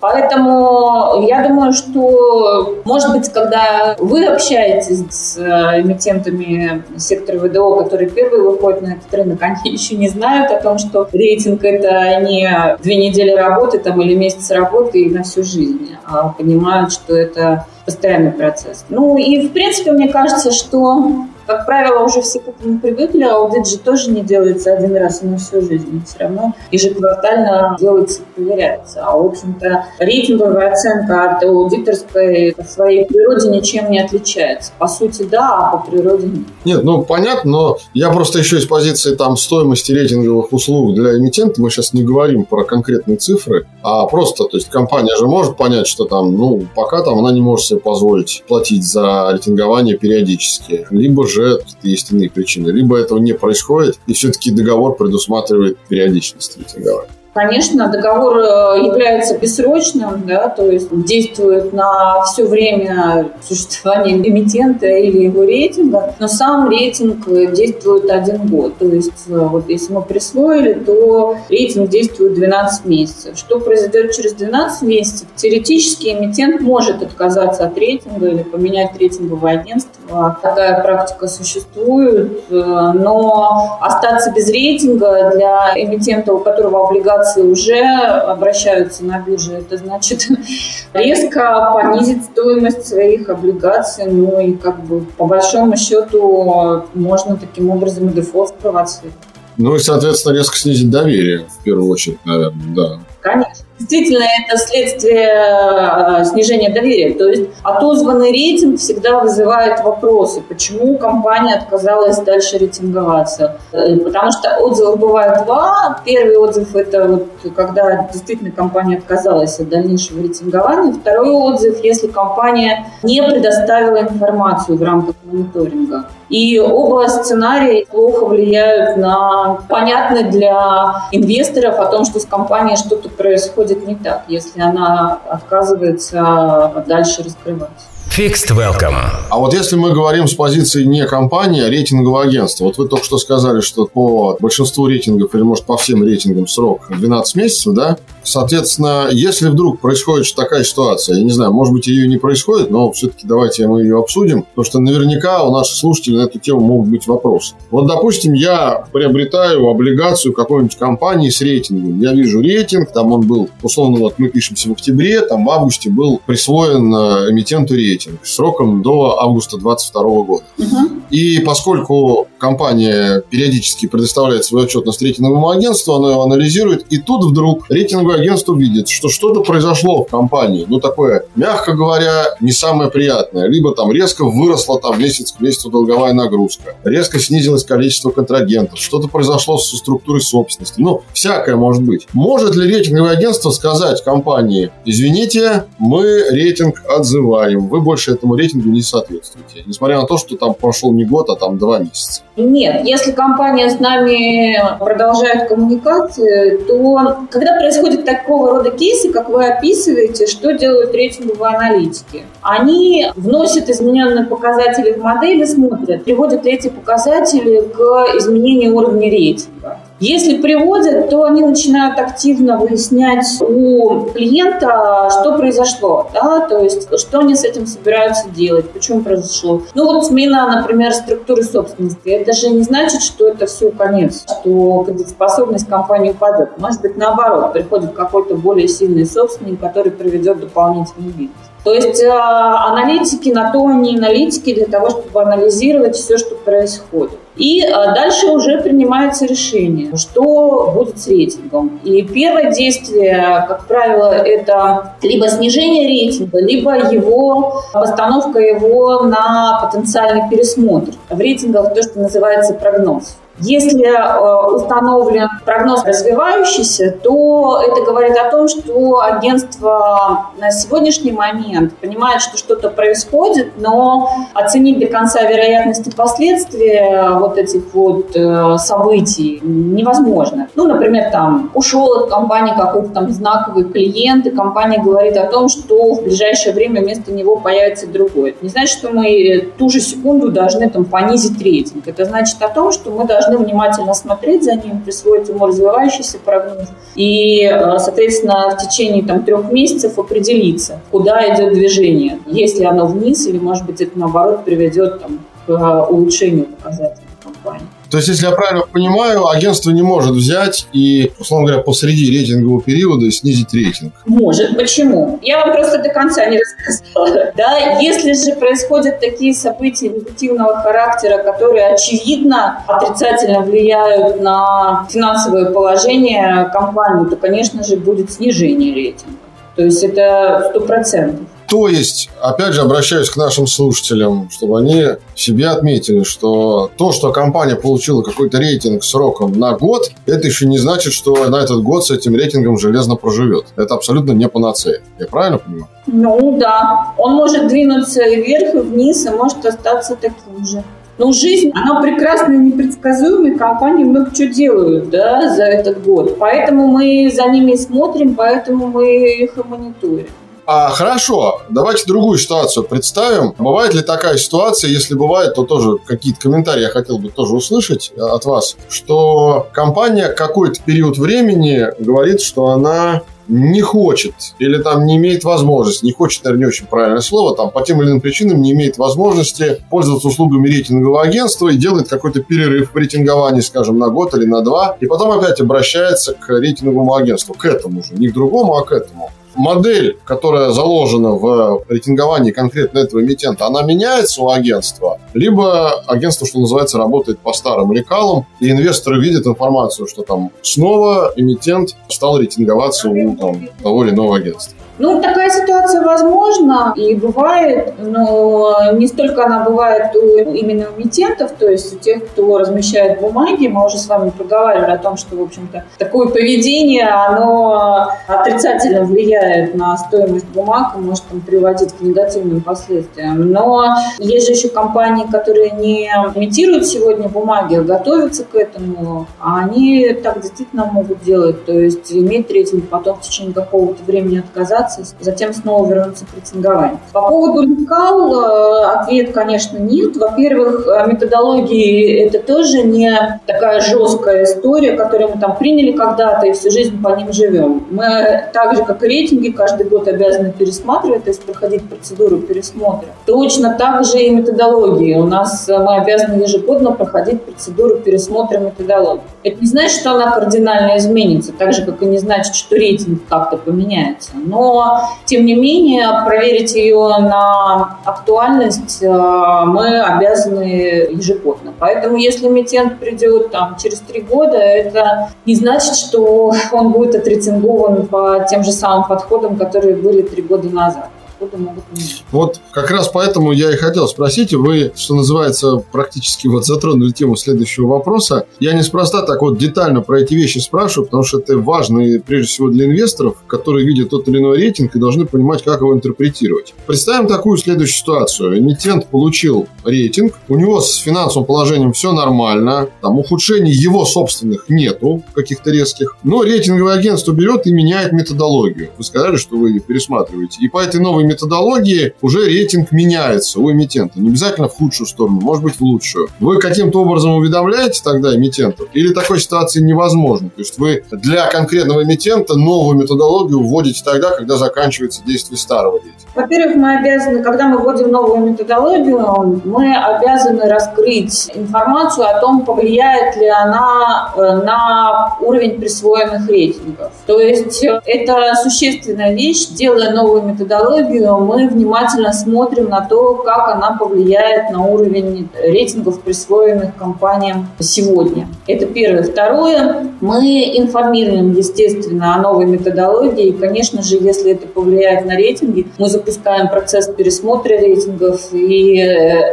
[0.02, 8.10] Поэтому я думаю, что, может быть, когда вы общаетесь с э, эмитентами сектора ВДО, которые
[8.10, 12.78] первые выходят на этот рынок, они еще не знают о том, что рейтинг– это не
[12.82, 17.68] две недели работы там, или месяц работы и на всю жизнь, а понимают, что это
[17.86, 18.86] постоянный процесс.
[18.90, 23.68] Ну и, в принципе, мне кажется, что как правило, уже все к этому привыкли, аудит
[23.68, 26.04] же тоже не делается один раз на всю жизнь.
[26.06, 29.04] Все равно ежеквартально делается и проверяется.
[29.04, 34.72] А, в общем-то, рейтинговая оценка от аудиторской по своей природе ничем не отличается.
[34.78, 36.48] По сути, да, а по природе нет.
[36.66, 41.62] Нет, ну, понятно, но я просто еще из позиции там стоимости рейтинговых услуг для эмитента,
[41.62, 45.88] мы сейчас не говорим про конкретные цифры, а просто, то есть компания же может понять,
[45.88, 51.28] что там, ну, пока там она не может себе позволить платить за рейтингование периодически, либо
[51.32, 52.70] же есть иные причины.
[52.70, 57.10] Либо этого не происходит, и все-таки договор предусматривает периодичность рейтингования.
[57.34, 65.24] Конечно, договор э, является бессрочным, да, то есть действует на все время существования эмитента или
[65.24, 68.78] его рейтинга, но сам рейтинг действует один год.
[68.80, 73.38] То есть э, вот если мы присвоили, то рейтинг действует 12 месяцев.
[73.38, 75.28] Что произойдет через 12 месяцев?
[75.38, 80.01] Теоретически эмитент может отказаться от рейтинга или поменять рейтинговое агентство.
[80.42, 89.06] Такая практика существует, э, но остаться без рейтинга для эмитента, у которого облигации уже обращаются
[89.06, 90.28] на бирже, это значит
[90.94, 98.10] резко понизить стоимость своих облигаций, ну и как бы по большому счету можно таким образом
[98.10, 99.14] и дефолт спровоцировать.
[99.58, 103.00] Ну и, соответственно, резко снизить доверие, в первую очередь, наверное, да.
[103.22, 103.66] Конечно.
[103.92, 107.14] Действительно, это следствие э, снижения доверия.
[107.14, 113.58] То есть отозванный рейтинг всегда вызывает вопросы, почему компания отказалась дальше рейтинговаться.
[113.74, 116.02] Э, потому что отзывов бывает два.
[116.06, 120.94] Первый отзыв– это вот когда действительно компания отказалась от дальнейшего рейтингования.
[120.94, 126.06] Второй отзыв– если компания не предоставила информацию в рамках мониторинга.
[126.32, 133.10] И оба сценария плохо влияют на понятный для инвесторов о том, что с компанией что-то
[133.10, 137.86] происходит не так, если она отказывается дальше раскрываться.
[138.18, 138.96] Fixed Welcome.
[139.30, 143.06] А вот если мы говорим с позиции не компании, а рейтингового агентства, вот вы только
[143.06, 147.98] что сказали, что по большинству рейтингов, или может по всем рейтингам срок 12 месяцев, да?
[148.24, 152.92] Соответственно, если вдруг происходит такая ситуация, я не знаю, может быть, ее не происходит, но
[152.92, 156.90] все-таки давайте мы ее обсудим, потому что наверняка у наших слушателей на эту тему могут
[156.90, 157.56] быть вопросы.
[157.70, 162.00] Вот, допустим, я приобретаю облигацию какой-нибудь компании с рейтингом.
[162.00, 165.90] Я вижу рейтинг, там он был, условно, вот мы пишемся в октябре, там в августе
[165.90, 170.44] был присвоен э, эмитенту рейтинг рейтинг сроком до августа 2022 года.
[170.58, 171.02] Угу.
[171.10, 177.70] И поскольку компания периодически предоставляет свою отчетность рейтинговому агентству, оно его анализирует, и тут вдруг
[177.70, 183.48] рейтинговое агентство видит, что что-то произошло в компании, ну такое, мягко говоря, не самое приятное.
[183.48, 189.08] Либо там резко выросла там месяц к месяцу долговая нагрузка, резко снизилось количество контрагентов, что-то
[189.08, 190.82] произошло со структурой собственности.
[190.82, 192.08] Ну, всякое может быть.
[192.14, 198.82] Может ли рейтинговое агентство сказать компании, извините, мы рейтинг отзываем, вы больше этому рейтингу не
[198.82, 202.22] соответствуете, несмотря на то, что там прошел не год, а там два месяца.
[202.36, 209.46] Нет, если компания с нами продолжает коммуникацию, то когда происходит такого рода кейсы, как вы
[209.46, 212.24] описываете, что делают рейтинговые аналитики?
[212.42, 219.80] Они вносят измененные показатели в модель и смотрят, приводят эти показатели к изменению уровня рейтинга.
[220.02, 227.20] Если приводят, то они начинают активно выяснять у клиента, что произошло, да, то есть что
[227.20, 229.62] они с этим собираются делать, почему произошло.
[229.76, 234.84] Ну вот смена, например, структуры собственности, это же не значит, что это все конец, что
[234.88, 236.58] кредитоспособность компании упадет.
[236.58, 241.51] Может быть, наоборот, приходит какой-то более сильный собственник, который приведет дополнительный бизнес.
[241.64, 247.20] То есть э, аналитики на то они аналитики для того, чтобы анализировать все, что происходит.
[247.38, 251.80] И э, дальше уже принимается решение, что будет с рейтингом.
[251.84, 260.30] И первое действие, как правило, это либо снижение рейтинга, либо его постановка его на потенциальный
[260.30, 260.94] пересмотр.
[261.10, 263.18] В рейтингах то, что называется прогноз.
[263.42, 271.74] Если э, установлен прогноз развивающийся, то это говорит о том, что агентство на сегодняшний момент
[271.78, 279.40] понимает, что что-то происходит, но оценить до конца вероятности последствий вот этих вот э, событий
[279.42, 280.48] невозможно.
[280.56, 285.50] Ну, например, там ушел от компании какой-то там знаковый клиент, и компания говорит о том,
[285.50, 288.32] что в ближайшее время вместо него появится другой.
[288.32, 291.88] Это не значит, что мы ту же секунду должны там понизить рейтинг.
[291.88, 296.18] Это значит о том, что мы должны должны внимательно смотреть за ним, присвоить ему развивающийся
[296.20, 302.20] прогноз и, э, соответственно, в течение там, трех месяцев определиться, куда идет движение.
[302.26, 307.68] Если оно вниз или, может быть, это, наоборот, приведет там, к э, улучшению показателей компании.
[307.92, 312.62] То есть, если я правильно понимаю, агентство не может взять и, условно говоря, посреди рейтингового
[312.62, 313.94] периода снизить рейтинг.
[314.06, 314.56] Может.
[314.56, 315.20] Почему?
[315.22, 317.32] Я вам просто до конца не рассказала.
[317.36, 326.50] Да, если же происходят такие события негативного характера, которые очевидно отрицательно влияют на финансовое положение
[326.54, 329.18] компании, то, конечно же, будет снижение рейтинга.
[329.56, 331.26] То есть это сто процентов.
[331.52, 334.86] То есть, опять же, обращаюсь к нашим слушателям, чтобы они
[335.16, 340.58] себе отметили, что то, что компания получила какой-то рейтинг сроком на год, это еще не
[340.58, 343.48] значит, что на этот год с этим рейтингом железно проживет.
[343.58, 344.80] Это абсолютно не панацея.
[344.98, 345.68] Я правильно понимаю?
[345.88, 346.94] Ну да.
[346.98, 350.64] Он может двинуться вверх, и вниз, и может остаться таким же.
[351.00, 356.18] Но жизнь, она прекрасная, непредсказуемая, компании много чего делают да, за этот год.
[356.18, 358.86] Поэтому мы за ними смотрим, поэтому мы
[359.22, 360.08] их и мониторим.
[360.54, 363.34] А, хорошо, давайте другую ситуацию представим.
[363.38, 367.94] Бывает ли такая ситуация, если бывает, то тоже какие-то комментарии я хотел бы тоже услышать
[367.96, 374.86] э, от вас, что компания какой-то период времени говорит, что она не хочет или там
[374.86, 378.02] не имеет возможности, не хочет, наверное, не очень правильное слово, там по тем или иным
[378.02, 383.80] причинам не имеет возможности пользоваться услугами рейтингового агентства и делает какой-то перерыв в рейтинговании, скажем,
[383.80, 387.94] на год или на два, и потом опять обращается к рейтинговому агентству, к этому же,
[387.94, 393.64] не к другому, а к этому модель, которая заложена в рейтинговании конкретно этого эмитента, она
[393.64, 399.88] меняется у агентства, либо агентство, что называется, работает по старым лекалам, и инвесторы видят информацию,
[399.88, 404.58] что там снова эмитент стал рейтинговаться у там, того или иного агентства.
[404.82, 411.48] Ну, такая ситуация возможна и бывает, но не столько она бывает у именно эмитентов, то
[411.48, 413.46] есть у тех, кто размещает бумаги.
[413.46, 419.54] Мы уже с вами проговаривали о том, что, в общем-то, такое поведение, оно отрицательно влияет
[419.54, 423.32] на стоимость бумаг и может там, приводить к негативным последствиям.
[423.32, 429.42] Но есть же еще компании, которые не имитируют сегодня бумаги, а готовятся к этому, а
[429.42, 434.71] они так действительно могут делать, то есть иметь рейтинг, потом в течение какого-то времени отказаться,
[434.72, 436.80] операции, затем снова вернуться к рейтингованию.
[436.94, 439.96] По поводу лекал э, ответ, конечно, нет.
[439.98, 446.34] Во-первых, э, методологии это тоже не такая жесткая история, которую мы там приняли когда-то и
[446.34, 447.66] всю жизнь по ним живем.
[447.72, 452.90] Мы так же, как и рейтинги, каждый год обязаны пересматривать, то есть проходить процедуру пересмотра.
[453.06, 454.96] Точно так же и методологии.
[454.96, 459.02] У нас э, мы обязаны ежегодно проходить процедуру пересмотра методологии.
[459.24, 463.02] Это не значит, что она кардинально изменится, так же, как и не значит, что рейтинг
[463.08, 464.12] как-то поменяется.
[464.16, 464.61] Но
[465.06, 471.54] тем не менее, проверить ее на актуальность э, мы обязаны ежегодно.
[471.60, 477.88] Поэтому, если эмитент придет там, через три года, это не значит, что он будет отрецингован
[477.88, 480.90] по тем же самым подходам, которые были три года назад
[481.22, 482.04] подходы могут меняться.
[482.12, 487.16] Вот как раз поэтому я и хотел спросить, вы, что называется, практически вот затронули тему
[487.16, 488.26] следующего вопроса.
[488.40, 492.28] Я неспроста так вот детально про эти вещи спрашиваю, потому что это важно и прежде
[492.28, 496.54] всего для инвесторов, которые видят тот или иной рейтинг и должны понимать, как его интерпретировать.
[496.66, 498.40] Представим такую следующую ситуацию.
[498.40, 505.04] Эмитент получил рейтинг, у него с финансовым положением все нормально, там ухудшений его собственных нету,
[505.14, 508.70] каких-то резких, но рейтинговое агентство берет и меняет методологию.
[508.78, 510.40] Вы сказали, что вы пересматриваете.
[510.42, 514.00] И по этой новой методологии уже рейтинг меняется у эмитента.
[514.00, 516.10] Не обязательно в худшую сторону, может быть в лучшую.
[516.20, 518.68] Вы каким-то образом уведомляете тогда эмитентов?
[518.74, 520.30] Или такой ситуации невозможно?
[520.30, 526.02] То есть вы для конкретного эмитента новую методологию вводите тогда, когда заканчивается действие старого рейтинга?
[526.14, 533.16] Во-первых, мы обязаны, когда мы вводим новую методологию, мы обязаны раскрыть информацию о том, повлияет
[533.16, 536.92] ли она э, на уровень присвоенных рейтингов.
[537.06, 539.48] То есть э, это существенная вещь.
[539.50, 546.76] Делая новую методологию, мы внимательно смотрим на то, как она повлияет на уровень рейтингов, присвоенных
[546.76, 548.28] компаниям сегодня.
[548.48, 549.04] Это первое.
[549.04, 553.28] Второе, мы информируем, естественно, о новой методологии.
[553.28, 558.84] И, конечно же, если это повлияет на рейтинги, мы запускаем процесс пересмотра рейтингов, и э,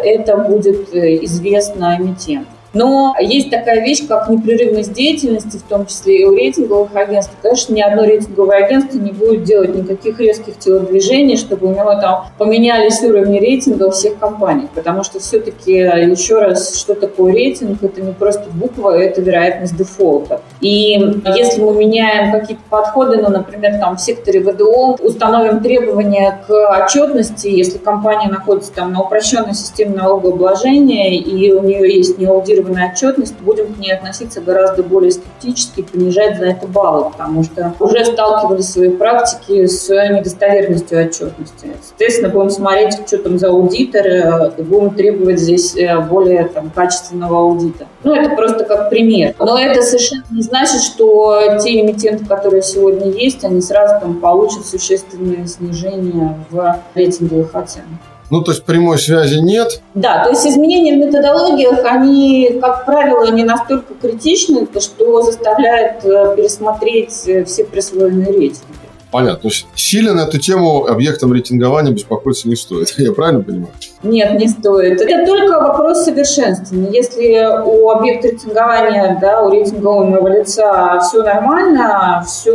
[0.05, 2.49] это будет э, известно эмитенту.
[2.79, 7.33] Но есть такая вещь, как непрерывность деятельности, в том числе и у рейтинговых агентств.
[7.43, 12.27] Конечно, ни одно рейтинговое агентство не будет делать никаких резких телодвижений, чтобы у него там
[12.39, 14.69] поменялись уровни рейтинга у всех компаний.
[14.73, 17.83] Потому что все-таки, еще раз, что такое рейтинг?
[17.83, 20.41] Это не просто буква, это вероятность дефолта.
[20.61, 21.01] И
[21.37, 27.49] если мы меняем какие-то подходы, ну, например, там в секторе ВДО, установим требования к отчетности,
[27.49, 33.35] если компания находится там на упрощенной системе налогообложения и у нее есть неаудированная гарантированная отчетность,
[33.41, 38.67] будем к ней относиться гораздо более скептически, понижать за это баллы, потому что уже сталкивались
[38.67, 41.71] в своей практике с недостоверностью отчетности.
[41.83, 46.71] Соответственно, будем смотреть, что там за аудитор, э, и будем требовать здесь э, более там,
[46.71, 47.87] качественного аудита.
[48.05, 49.35] Ну, это просто как пример.
[49.39, 54.67] Но это совершенно не значит, что те эмитенты, которые сегодня есть, они сразу там получат
[54.67, 58.18] существенное снижение в рейтинговых оценках.
[58.31, 59.81] Ну, то есть прямой связи нет?
[59.95, 66.35] Да, то есть изменения в методологиях, они, как правило, не настолько критичны, что заставляют э,
[66.37, 68.88] пересмотреть э, все присвоенные рейтинги.
[69.11, 69.41] Понятно.
[69.41, 72.95] То есть сильно на эту тему объектом рейтингования беспокоиться не стоит.
[72.99, 73.73] Я правильно понимаю?
[74.03, 75.01] Нет, не стоит.
[75.01, 76.91] Это только вопрос совершенствования.
[76.91, 82.53] Если у объекта рейтингования, да, у рейтингового лица все нормально, все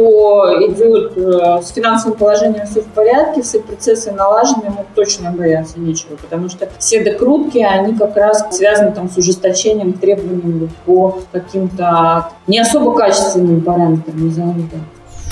[0.68, 6.16] идет э, с финансовым положением все в порядке, все процессы налажены, ему точно бояться нечего,
[6.16, 12.60] потому что все докрутки, они как раз связаны там с ужесточением требований по каким-то не
[12.60, 14.80] особо качественным параметрам, назовем так.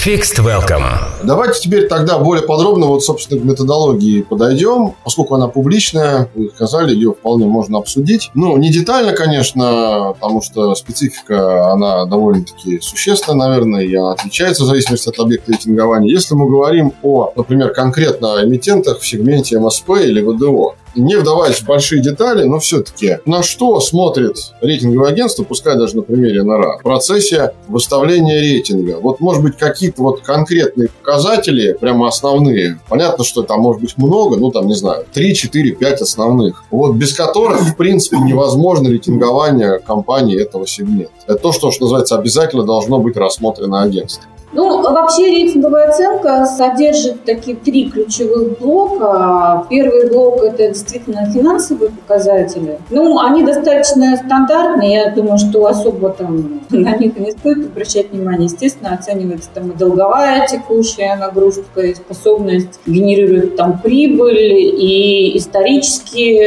[0.04, 0.97] Fixed Welcome.
[1.22, 4.95] Давайте теперь тогда более подробно вот, собственно, к методологии подойдем.
[5.04, 8.32] Поскольку она публичная, вы сказали, ее вполне можно обсудить.
[8.34, 14.66] Ну, не детально, конечно, потому что специфика, она довольно-таки существенная, наверное, и она отличается в
[14.66, 16.10] зависимости от объекта рейтингования.
[16.12, 21.66] Если мы говорим о, например, конкретно эмитентах в сегменте МСП или ВДО, не вдаваясь в
[21.66, 26.84] большие детали, но все-таки на что смотрит рейтинговое агентство, пускай даже на примере НРА, в
[26.84, 29.00] процессе выставления рейтинга?
[29.02, 32.80] Вот, может быть, какие-то вот конкретные показатели, прямо основные.
[32.89, 36.64] Понятно, что там может быть много, ну, там, не знаю, 3, 4, 5 основных.
[36.72, 41.12] Вот без которых, в принципе, невозможно рейтингование компании этого сегмента.
[41.28, 44.30] Это то, что, что называется, обязательно должно быть рассмотрено агентством.
[44.54, 49.66] Ну, вообще рейтинговая оценка содержит такие три ключевых блока.
[49.70, 52.80] Первый блок– это действительно финансовые показатели.
[52.89, 54.93] Ну, они достаточно стандартные.
[54.93, 58.45] Я думаю, что особо там на них не стоит обращать внимание.
[58.45, 66.41] Естественно, оценивается там и долговая текущая нагрузка, и способность генерировать там прибыль, и исторически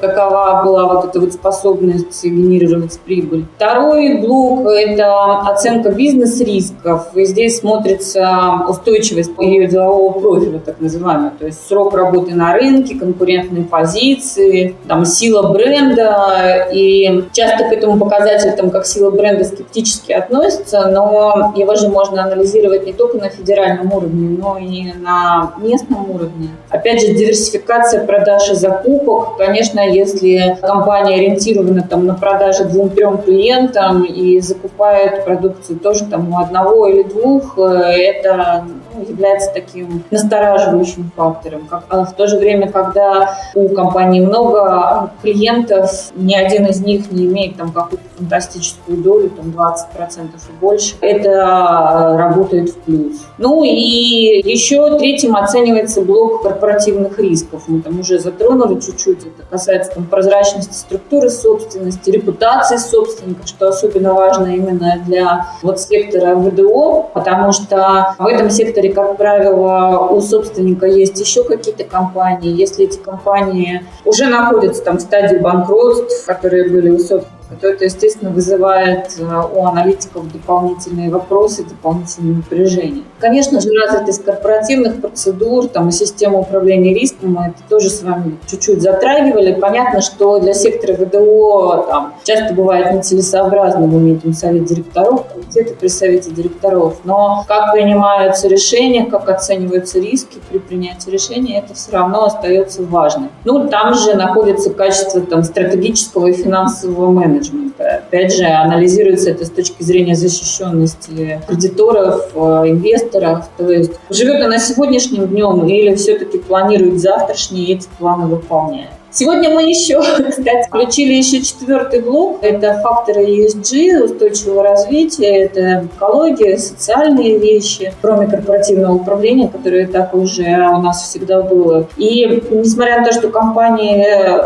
[0.00, 3.46] какова была вот эта вот способность генерировать прибыль.
[3.56, 7.08] Второй блок– это оценка бизнес-рисков.
[7.14, 12.52] И здесь здесь смотрится устойчивость ее делового профиля, так называемая, то есть срок работы на
[12.54, 19.44] рынке, конкурентные позиции, там, сила бренда, и часто к этому показателю, там, как сила бренда
[19.44, 25.52] скептически относятся, но его же можно анализировать не только на федеральном уровне, но и на
[25.58, 26.48] местном уровне.
[26.70, 34.04] Опять же, диверсификация продаж и закупок, конечно, если компания ориентирована там, на продажи двум-трем клиентам
[34.04, 41.10] и закупает продукцию тоже там у одного или двух, слух, это ну, является таким настораживающим
[41.14, 41.68] фактором.
[41.88, 47.26] А в то же время, когда у компании много клиентов, ни один из них не
[47.26, 53.26] имеет там какую-то фантастическую долю, там 20% и больше, это работает в плюс.
[53.38, 57.64] Ну и еще третьим оценивается блок корпоративных рисков.
[57.66, 59.20] Мы там уже затронули чуть-чуть.
[59.20, 66.34] Это касается там, прозрачности структуры собственности, репутации собственника, что особенно важно именно для вот сектора
[66.36, 72.50] ВДО, потому что в этом секторе, как правило, у собственника есть еще какие-то компании.
[72.50, 78.30] Если эти компании уже находятся там в стадии банкротств, которые были у собственника Это, естественно,
[78.30, 83.02] вызывает э, у аналитиков дополнительные вопросы, дополнительные напряжения.
[83.20, 88.36] Конечно же, развитость корпоративных процедур там, и система управления риском мы это тоже с вами
[88.46, 89.54] чуть-чуть затрагивали.
[89.54, 96.30] Понятно, что для сектора ВДО там, часто бывает нецелесообразно иметь совет директоров, где-то при совете
[96.30, 102.82] директоров, но как принимаются решения, как оцениваются риски при принятии решения, это все равно остается
[102.82, 103.30] важным.
[103.44, 107.35] Ну, там же находится качество там, стратегического и финансового менеджмента.
[107.78, 113.48] Опять же, анализируется это с точки зрения защищенности кредиторов, э, инвесторов.
[113.56, 118.90] То есть живет она сегодняшним днем или все-таки планирует завтрашний и эти планы выполняет.
[119.18, 119.98] Сегодня мы еще,
[120.28, 122.40] кстати, включили еще четвертый блок.
[122.42, 130.44] Это факторы ESG, устойчивого развития, это экология, социальные вещи, кроме корпоративного управления, которое так уже
[130.44, 131.86] у нас всегда было.
[131.96, 134.04] И несмотря на то, что компании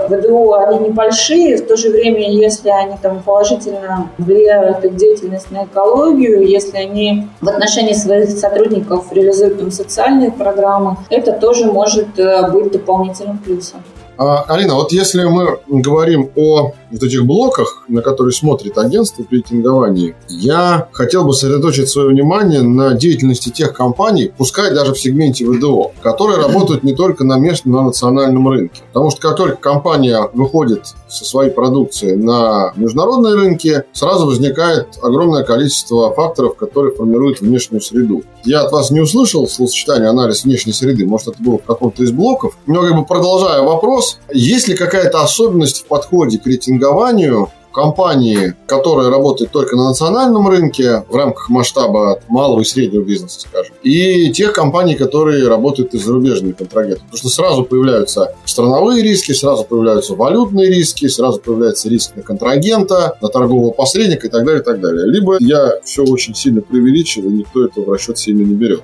[0.08, 5.64] ВДО, они небольшие, в то же время, если они там положительно влияют их деятельность на
[5.64, 12.48] экологию, если они в отношении своих сотрудников реализуют там социальные программы, это тоже может э,
[12.52, 13.80] быть дополнительным плюсом.
[14.20, 19.36] А, Алина, вот если мы говорим о вот этих блоках, на которые смотрит агентство при
[19.36, 25.46] рейтинговании, я хотел бы сосредоточить свое внимание на деятельности тех компаний, пускай даже в сегменте
[25.46, 28.82] ВДО, которые работают не только на местном, на национальном рынке.
[28.92, 35.44] Потому что как только компания выходит со своей продукцией на международные рынки, сразу возникает огромное
[35.44, 38.22] количество факторов, которые формируют внешнюю среду.
[38.44, 42.10] Я от вас не услышал словосочетание анализ внешней среды, может, это было в каком-то из
[42.10, 42.58] блоков.
[42.66, 49.10] Но как бы продолжая вопрос, есть ли какая-то особенность в подходе к рейтингованию компании, которая
[49.10, 54.52] работает только на национальном рынке в рамках масштаба малого и среднего бизнеса, скажем, и тех
[54.52, 57.06] компаний, которые работают из зарубежными контрагентами.
[57.06, 63.16] Потому что сразу появляются страновые риски, сразу появляются валютные риски, сразу появляется риск на контрагента,
[63.20, 65.06] на торгового посредника и так далее, и так далее.
[65.06, 68.82] Либо я все очень сильно преувеличиваю, никто этого в расчет себе не берет.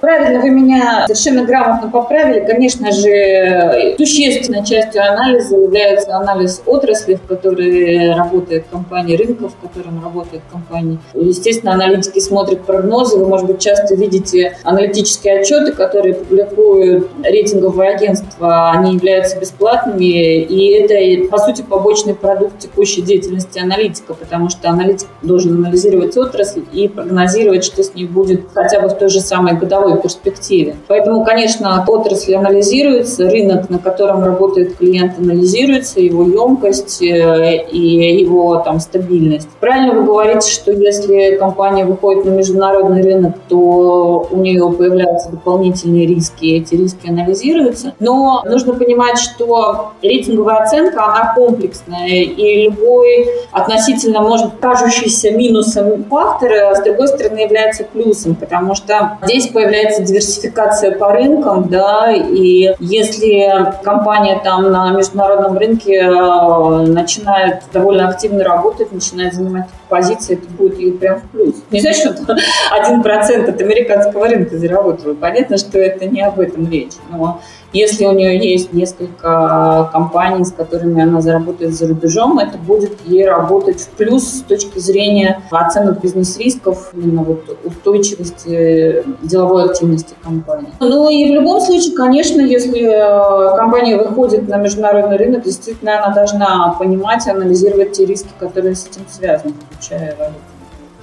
[0.00, 2.46] Правильно, вы меня совершенно грамотно поправили.
[2.46, 10.02] Конечно же, существенной частью анализа является анализ отрасли, в которой работает компания, рынков, в котором
[10.02, 10.98] работает компания.
[11.14, 13.18] Естественно, аналитики смотрят прогнозы.
[13.18, 18.70] Вы, может быть, часто видите аналитические отчеты, которые публикуют рейтинговые агентства.
[18.70, 25.08] Они являются бесплатными, и это, по сути, побочный продукт текущей деятельности аналитика, потому что аналитик
[25.22, 29.54] должен анализировать отрасль и прогнозировать, что с ней будет хотя бы в той же самой
[29.54, 30.76] годовой годовой перспективе.
[30.86, 38.56] Поэтому, конечно, отрасль анализируется, рынок, на котором работает клиент, анализируется, его емкость э, и его
[38.58, 39.48] там стабильность.
[39.60, 46.06] Правильно вы говорите, что если компания выходит на международный рынок, то у нее появляются дополнительные
[46.06, 47.94] риски, и эти риски анализируются.
[48.00, 56.76] Но нужно понимать, что рейтинговая оценка, она комплексная, и любой относительно, может, кажущийся минусом фактор,
[56.76, 62.74] с другой стороны, является плюсом, потому что здесь появляется появляется диверсификация по рынкам, да, и
[62.80, 70.48] если компания там на международном рынке э, начинает довольно активно работать, начинает занимать позиции, это
[70.52, 71.54] будет ей прям в плюс.
[71.70, 72.36] Не значит, что
[72.72, 75.14] один процент от американского рынка заработал.
[75.14, 77.40] Понятно, что это не об этом речь, но
[77.72, 83.26] если у нее есть несколько компаний, с которыми она заработает за рубежом, это будет ей
[83.26, 90.70] работать в плюс с точки зрения оценок бизнес-рисков, именно вот устойчивости деловой активности компании.
[90.80, 96.14] Ну и в любом случае, конечно, если э, компания выходит на международный рынок, действительно она
[96.14, 100.38] должна понимать и анализировать те риски, которые с этим связаны, включая валюту.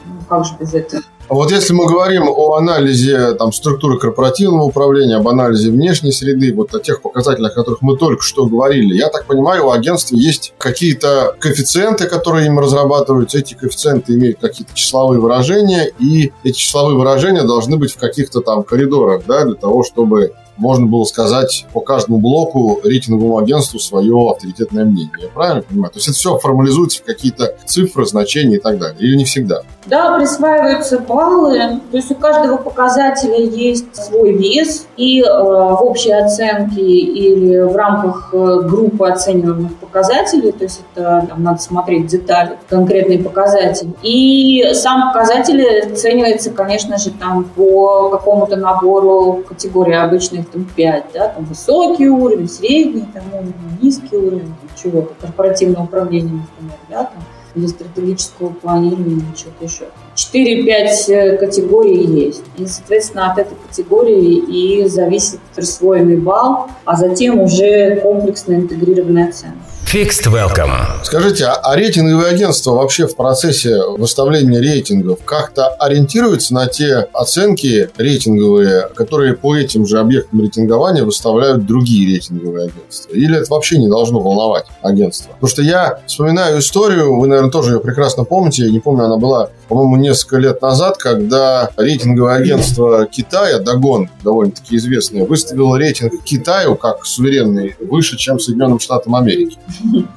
[0.06, 1.04] Ну, как же без этого?
[1.28, 6.54] А вот если мы говорим о анализе там, структуры корпоративного управления, об анализе внешней среды,
[6.54, 10.16] вот о тех показателях, о которых мы только что говорили, я так понимаю, у агентства
[10.16, 13.40] есть какие-то коэффициенты, которые им разрабатываются.
[13.40, 18.64] Эти коэффициенты имеют какие-то числовые выражения, и эти числовые выражения должны быть в каких-то там
[18.64, 24.86] коридорах, да, для того, чтобы можно было сказать по каждому блоку рейтинговому агентству свое авторитетное
[24.86, 25.12] мнение.
[25.22, 25.92] Я правильно понимаю?
[25.92, 28.98] То есть это все формализуется в какие-то цифры, значения и так далее.
[29.00, 29.64] Или не всегда?
[29.86, 31.80] Да, присваиваются баллы.
[31.92, 34.88] То есть у каждого показателя есть свой вес.
[34.98, 41.26] И э, в общей оценке или в рамках э, группы оцениваемых показателей, то есть это
[41.30, 43.92] там, надо смотреть детали, конкретные показатели.
[44.02, 51.28] И сам показатель оценивается, конечно же, там по какому-то набору категорий обычных там 5, да,
[51.30, 57.24] там высокий уровень, средний там уровень, низкий уровень, чего-то, корпоративное управление, например, да, там,
[57.56, 59.88] или стратегического планирования, что-то еще.
[60.16, 62.44] 4-5 э, категорий есть.
[62.58, 69.58] И, соответственно, от этой категории и зависит присвоенный балл, а затем уже комплексная интегрированная оценка.
[69.86, 70.72] Fixed Welcome.
[71.04, 77.90] Скажите, а, а рейтинговые агентства вообще в процессе выставления рейтингов как-то ориентируются на те оценки
[77.96, 83.14] рейтинговые, которые по этим же объектам рейтингования выставляют другие рейтинговые агентства?
[83.14, 85.32] Или это вообще не должно волновать агентство?
[85.34, 89.18] Потому что я вспоминаю историю, вы, наверное, тоже ее прекрасно помните, я не помню, она
[89.18, 96.76] была, по-моему, несколько лет назад, когда рейтинговое агентство Китая, Дагон, довольно-таки известное, выставило рейтинг Китаю
[96.76, 99.58] как суверенный выше, чем Соединенным Штатам Америки.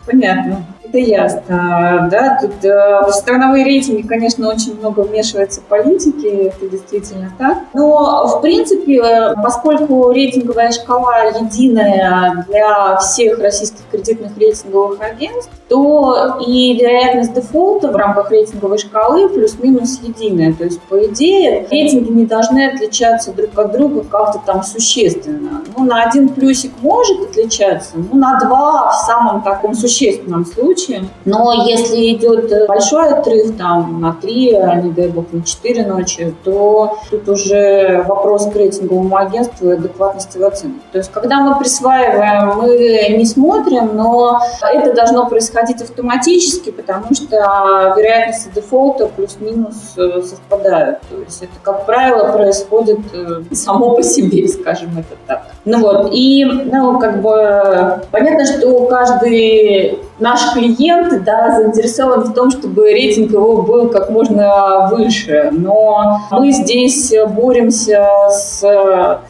[0.07, 0.65] Понятно.
[0.89, 2.09] Это ясно.
[2.11, 7.59] Да, тут э, в страновые рейтинги, конечно, очень много вмешивается политики, это действительно так.
[7.75, 16.75] Но, в принципе, поскольку рейтинговая шкала единая для всех российских кредитных рейтинговых агентств, то и
[16.79, 20.55] вероятность дефолта в рамках рейтинговой шкалы плюс-минус единая.
[20.55, 25.63] То есть, по идее, рейтинги не должны отличаться друг от друга как-то там существенно.
[25.77, 30.78] Ну, на один плюсик может отличаться, ну, на два в самом таком существенном случае.
[31.25, 36.35] Но если идет большой отрыв там на три, а не дай бог на четыре ночи,
[36.45, 40.81] то тут уже вопрос к рейтинговому агентству и адекватности в оценке.
[40.93, 47.15] То есть, когда мы присваиваем, мы не смотрим, но это должно происходить происходить автоматически, потому
[47.15, 50.99] что вероятности дефолта плюс-минус э, совпадают.
[51.09, 55.47] То есть это, как правило, происходит э, само по себе, скажем это так.
[55.65, 62.51] Ну вот, и, ну, как бы, понятно, что каждый наш клиент, да, заинтересован в том,
[62.51, 68.63] чтобы рейтинг его был как можно выше, но мы здесь боремся с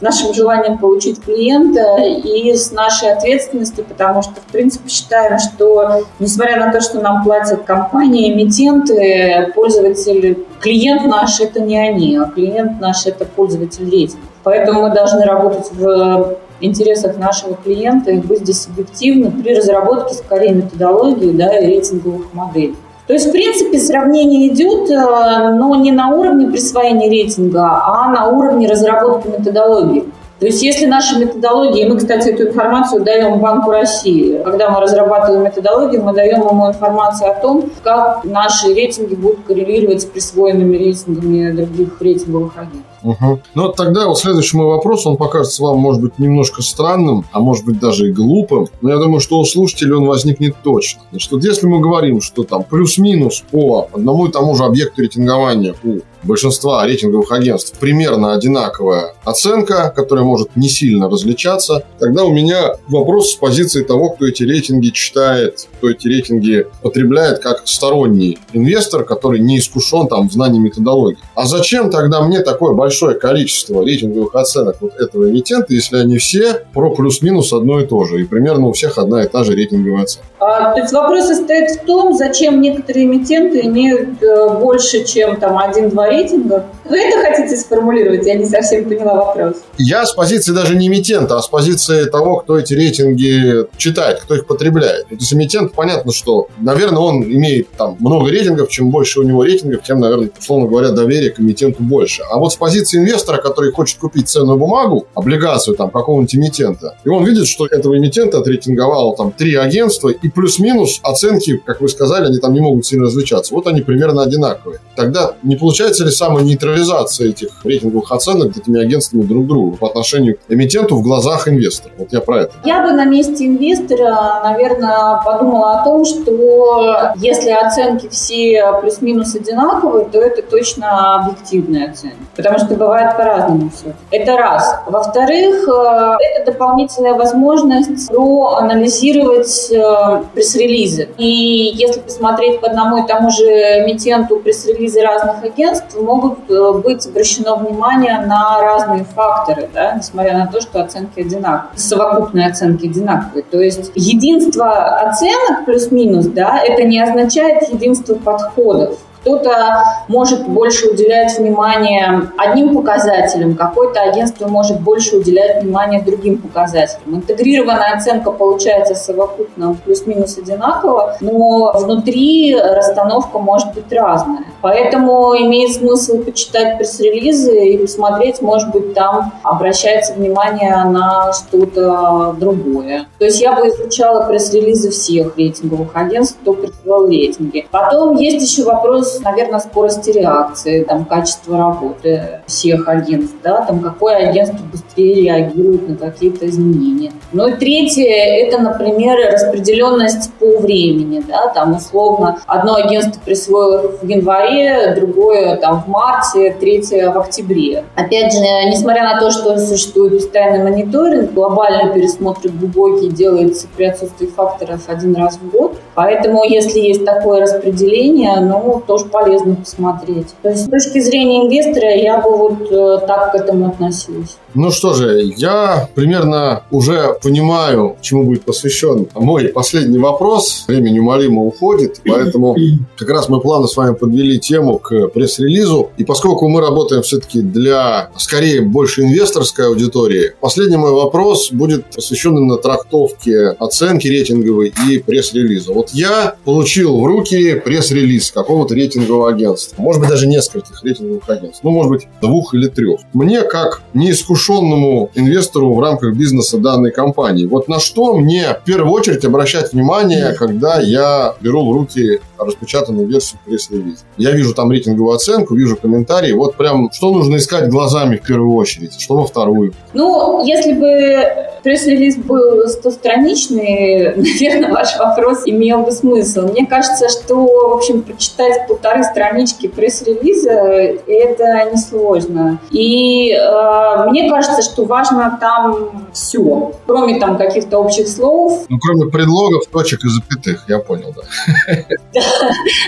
[0.01, 6.57] нашим желанием получить клиента и с нашей ответственностью, потому что, в принципе, считаем, что, несмотря
[6.65, 12.79] на то, что нам платят компании, эмитенты, пользователь, клиент наш– это не они, а клиент
[12.79, 14.25] наш– это пользователь рейтинга.
[14.43, 20.53] Поэтому мы должны работать в интересах нашего клиента и быть здесь объективны при разработке скорее
[20.53, 22.75] методологии да, и рейтинговых моделей.
[23.07, 28.27] То есть, в принципе, сравнение идет, э, но не на уровне присвоения рейтинга, а на
[28.27, 30.05] уровне разработки методологии.
[30.39, 35.43] То есть если наши методологии, мы, кстати, эту информацию даем Банку России, когда мы разрабатываем
[35.43, 41.51] методологию, мы даем ему информацию о том, как наши рейтинги будут коррелировать с присвоенными рейтингами
[41.51, 42.98] других рейтинговых агентств.
[43.03, 43.41] Угу.
[43.55, 47.65] Ну, тогда вот следующий мой вопрос, он покажется вам, может быть, немножко странным, а может
[47.65, 51.01] быть, даже и глупым, но я думаю, что у слушателей он возникнет точно.
[51.11, 55.75] Значит, вот если мы говорим, что там плюс-минус по одному и тому же объекту рейтингования
[55.83, 62.73] у большинства рейтинговых агентств примерно одинаковая оценка, которая может не сильно различаться, тогда у меня
[62.87, 69.05] вопрос с позиции того, кто эти рейтинги читает, кто эти рейтинги потребляет как сторонний инвестор,
[69.05, 71.19] который не искушен там в знании методологии.
[71.35, 72.88] А зачем тогда мне такое большое
[73.19, 78.21] количество рейтинговых оценок вот этого эмитента, если они все про плюс-минус одно и то же,
[78.21, 80.27] и примерно у всех одна и та же рейтинговая оценка?
[80.39, 85.57] А, то есть вопрос состоит в том, зачем некоторые эмитенты имеют э, больше, чем там
[85.57, 86.65] один-два рейтинга.
[86.85, 88.25] Вы это хотите сформулировать?
[88.25, 89.57] Я не совсем поняла вопрос.
[89.77, 94.35] Я с позиции даже не эмитента, а с позиции того, кто эти рейтинги читает, кто
[94.35, 95.07] их потребляет.
[95.09, 99.43] То есть эмитент, понятно, что, наверное, он имеет там много рейтингов, чем больше у него
[99.43, 102.23] рейтингов, тем, наверное, условно говоря, доверие к эмитенту больше.
[102.29, 107.09] А вот с позиции инвестора, который хочет купить ценную бумагу, облигацию там какого-нибудь эмитента, и
[107.09, 112.25] он видит, что этого эмитента отрейтинговало там три агентства, и плюс-минус оценки, как вы сказали,
[112.27, 113.53] они там не могут сильно различаться.
[113.53, 114.79] Вот они примерно одинаковые.
[114.95, 120.35] Тогда не получается ли самая нейтрализация этих рейтинговых оценок этими агентствами друг другу по отношению
[120.35, 121.93] к эмитенту в глазах инвестора?
[121.97, 122.53] Вот я про это.
[122.65, 130.05] Я бы на месте инвестора, наверное, подумала о том, что если оценки все плюс-минус одинаковые,
[130.05, 132.17] то это точно объективная оценка.
[132.35, 133.93] Потому что бывает по-разному все.
[134.11, 134.79] Это раз.
[134.87, 141.09] Во-вторых, э, это дополнительная возможность проанализировать э, пресс-релизы.
[141.17, 147.05] И если посмотреть по одному и тому же эмитенту пресс-релизы разных агентств, могут э, быть
[147.05, 153.43] обращено внимание на разные факторы, да, несмотря на то, что оценки одинаковые, совокупные оценки одинаковые.
[153.43, 158.97] То есть единство оценок плюс-минус, да, это не означает единство подходов.
[159.21, 167.15] Кто-то может больше уделять внимание одним показателям, какое-то агентство может больше уделять внимание другим показателям.
[167.15, 174.45] Интегрированная оценка получается совокупно плюс-минус одинаково, но внутри расстановка может быть разная.
[174.61, 183.05] Поэтому имеет смысл почитать пресс-релизы и посмотреть, может быть, там обращается внимание на что-то другое.
[183.17, 187.67] То есть я бы изучала пресс-релизы всех рейтинговых агентств, кто присылал рейтинги.
[187.71, 193.79] Потом есть еще вопрос вопрос, наверное, скорости реакции, там, качества работы всех агентств, да, там,
[193.79, 197.11] какое агентство быстрее реагирует на какие-то изменения.
[197.31, 204.07] Ну и третье, это, например, распределенность по времени, да, там, условно, одно агентство присвоило в
[204.07, 207.83] январе, другое там в марте, третье в октябре.
[207.95, 208.39] Опять же,
[208.69, 215.15] несмотря на то, что существует постоянный мониторинг, глобальный пересмотр глубокий делается при отсутствии факторов один
[215.15, 215.77] раз в год.
[215.95, 220.27] Поэтому, если есть такое распределение, ну, тоже полезно посмотреть.
[220.41, 224.37] То есть, с точки зрения инвестора, я бы вот э, так к этому относилась.
[224.55, 230.65] Ну что же, я примерно уже понимаю, чему будет посвящен мой последний вопрос.
[230.67, 232.55] Время неумолимо уходит, поэтому
[232.97, 235.91] как раз мы плавно с вами подвели тему к пресс-релизу.
[235.97, 242.37] И поскольку мы работаем все-таки для, скорее, больше инвесторской аудитории, последний мой вопрос будет посвящен
[242.37, 245.73] именно трактовке оценки рейтинговой и пресс-релиза.
[245.73, 249.81] Вот я получил в руки пресс-релиз какого-то рейтингового агентства.
[249.81, 251.63] Может быть, даже нескольких рейтинговых агентств.
[251.63, 253.01] Ну, может быть, двух или трех.
[253.13, 257.45] Мне, как неискушенному искушенному инвестору в рамках бизнеса данной компании.
[257.45, 263.07] Вот на что мне в первую очередь обращать внимание, когда я беру в руки распечатанную
[263.07, 264.03] версию пресс-релиза.
[264.17, 266.31] Я вижу там рейтинговую оценку, вижу комментарии.
[266.31, 269.73] Вот прям что нужно искать глазами в первую очередь, что во вторую.
[269.93, 276.47] Ну, если бы пресс-релиз был 100-страничный, наверное, ваш вопрос имел бы смысл.
[276.51, 280.51] Мне кажется, что, в общем, прочитать полторы странички пресс-релиза–
[281.07, 282.59] это несложно.
[282.71, 288.65] И э, мне кажется, что важно там все, кроме там каких-то общих слов.
[288.69, 291.23] Ну, кроме предлогов, точек и запятых, я понял, да.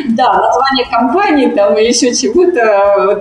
[0.10, 2.60] Да, название компании там или еще чего-то,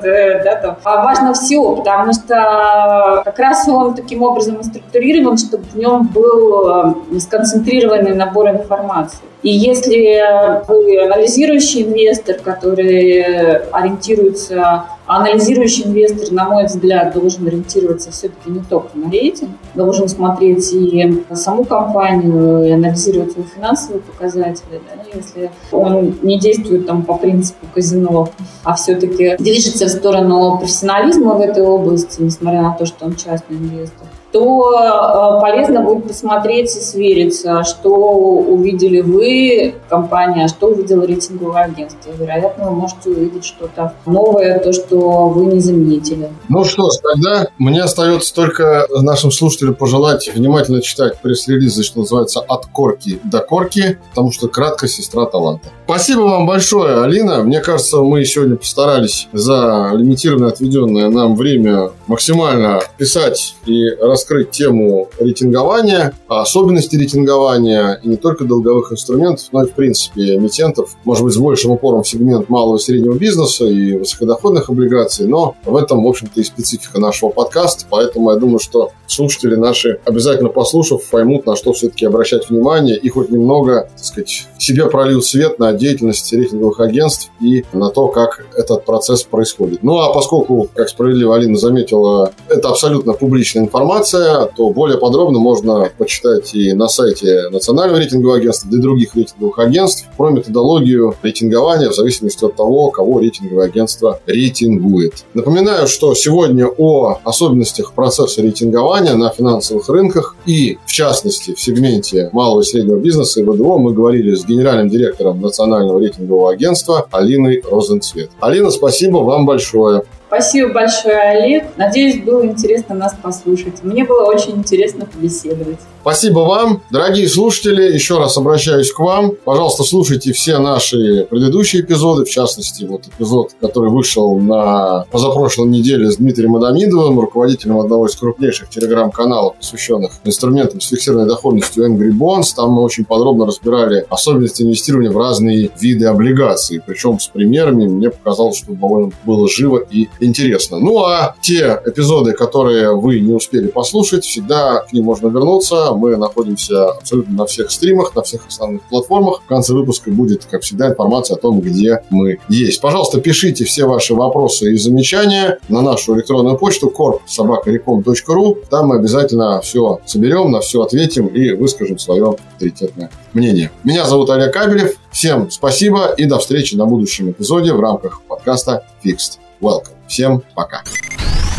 [0.04, 0.76] э, да, там.
[0.84, 6.68] А важно все, потому что как раз он таким образом структурирован, чтобы в нем был
[6.68, 9.20] э, сконцентрированный набор информации.
[9.42, 10.22] И если
[10.68, 13.22] вы анализирующий инвестор, который
[13.70, 20.70] ориентируется, анализирующий инвестор, на мой взгляд, должен ориентироваться все-таки не только на рейтинг, должен смотреть
[20.74, 24.80] и саму компанию, и анализировать его финансовые показатели.
[24.94, 25.02] Да?
[25.14, 28.28] Если он не действует там по принципу казино,
[28.62, 33.56] а все-таки движется в сторону профессионализма в этой области, несмотря на то, что он частный
[33.56, 41.64] инвестор, то э, полезно будет посмотреть и свериться, что увидели вы, компания, что увидело рейтинговое
[41.64, 42.10] агентство.
[42.18, 46.28] Вероятно, вы можете увидеть что-то новое, то, что вы не заметили.
[46.48, 52.40] Ну что ж, тогда мне остается только нашим слушателям пожелать внимательно читать пресс-релизы, что называется,
[52.40, 55.68] от корки до корки, потому что кратко сестра таланта.
[55.84, 57.42] Спасибо вам большое, Алина.
[57.42, 64.50] Мне кажется, мы сегодня постарались за лимитированное отведенное нам время максимально писать и рассказать раскрыть
[64.50, 71.24] тему рейтингования, особенности рейтингования и не только долговых инструментов, но и, в принципе, эмитентов, может
[71.24, 75.76] быть, с большим упором в сегмент малого и среднего бизнеса и высокодоходных облигаций, но в
[75.76, 81.08] этом, в общем-то, и специфика нашего подкаста, поэтому я думаю, что слушатели наши, обязательно послушав,
[81.10, 85.72] поймут, на что все-таки обращать внимание и хоть немного, так сказать, себе прольют свет на
[85.72, 89.82] деятельность рейтинговых агентств и на то, как этот процесс происходит.
[89.82, 95.38] Ну, а поскольку, как справедливо Алина заметила, это абсолютно публичная информация, информация, то более подробно
[95.38, 101.14] можно почитать и на сайте Национального рейтингового агентства, да и других рейтинговых агентств про методологию
[101.22, 105.24] рейтингования в зависимости от того, кого рейтинговое агентство рейтингует.
[105.34, 112.30] Напоминаю, что сегодня о особенностях процесса рейтингования на финансовых рынках и, в частности, в сегменте
[112.32, 117.62] малого и среднего бизнеса и ВДО мы говорили с генеральным директором Национального рейтингового агентства Алиной
[117.70, 118.30] Розенцвет.
[118.40, 120.02] Алина, спасибо вам большое.
[120.30, 121.64] Спасибо большое, Олег.
[121.76, 123.82] Надеюсь, было интересно нас послушать.
[123.82, 125.80] Мне было очень интересно побеседовать.
[126.00, 126.82] Спасибо вам.
[126.90, 129.32] Дорогие слушатели, еще раз обращаюсь к вам.
[129.44, 136.10] Пожалуйста, слушайте все наши предыдущие эпизоды, в частности, вот эпизод, который вышел на позапрошлой неделе
[136.10, 142.54] с Дмитрием Адамидовым, руководителем одного из крупнейших телеграм-каналов, посвященных инструментам с фиксированной доходностью Angry Bonds.
[142.56, 146.80] Там мы очень подробно разбирали особенности инвестирования в разные виды облигаций.
[146.84, 150.78] Причем с примерами мне показалось, что довольно было живо и интересно.
[150.78, 156.16] Ну, а те эпизоды, которые вы не успели послушать, всегда к ним можно вернуться мы
[156.16, 159.42] находимся абсолютно на всех стримах, на всех основных платформах.
[159.42, 162.80] В конце выпуска будет, как всегда, информация о том, где мы есть.
[162.80, 168.64] Пожалуйста, пишите все ваши вопросы и замечания на нашу электронную почту korp.sobakarecom.ru.
[168.68, 173.70] Там мы обязательно все соберем, на все ответим и выскажем свое авторитетное мнение.
[173.84, 174.96] Меня зовут Олег Кабелев.
[175.10, 179.94] Всем спасибо и до встречи на будущем эпизоде в рамках подкаста Fixed Welcome.
[180.08, 180.82] Всем пока.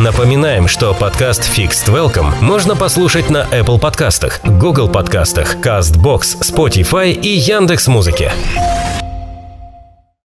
[0.01, 7.29] Напоминаем, что подкаст Fixed Welcome можно послушать на Apple подкастах, Google подкастах, CastBox, Spotify и
[7.29, 8.31] Яндекс.Музыке.
[8.31, 8.90] Музыке.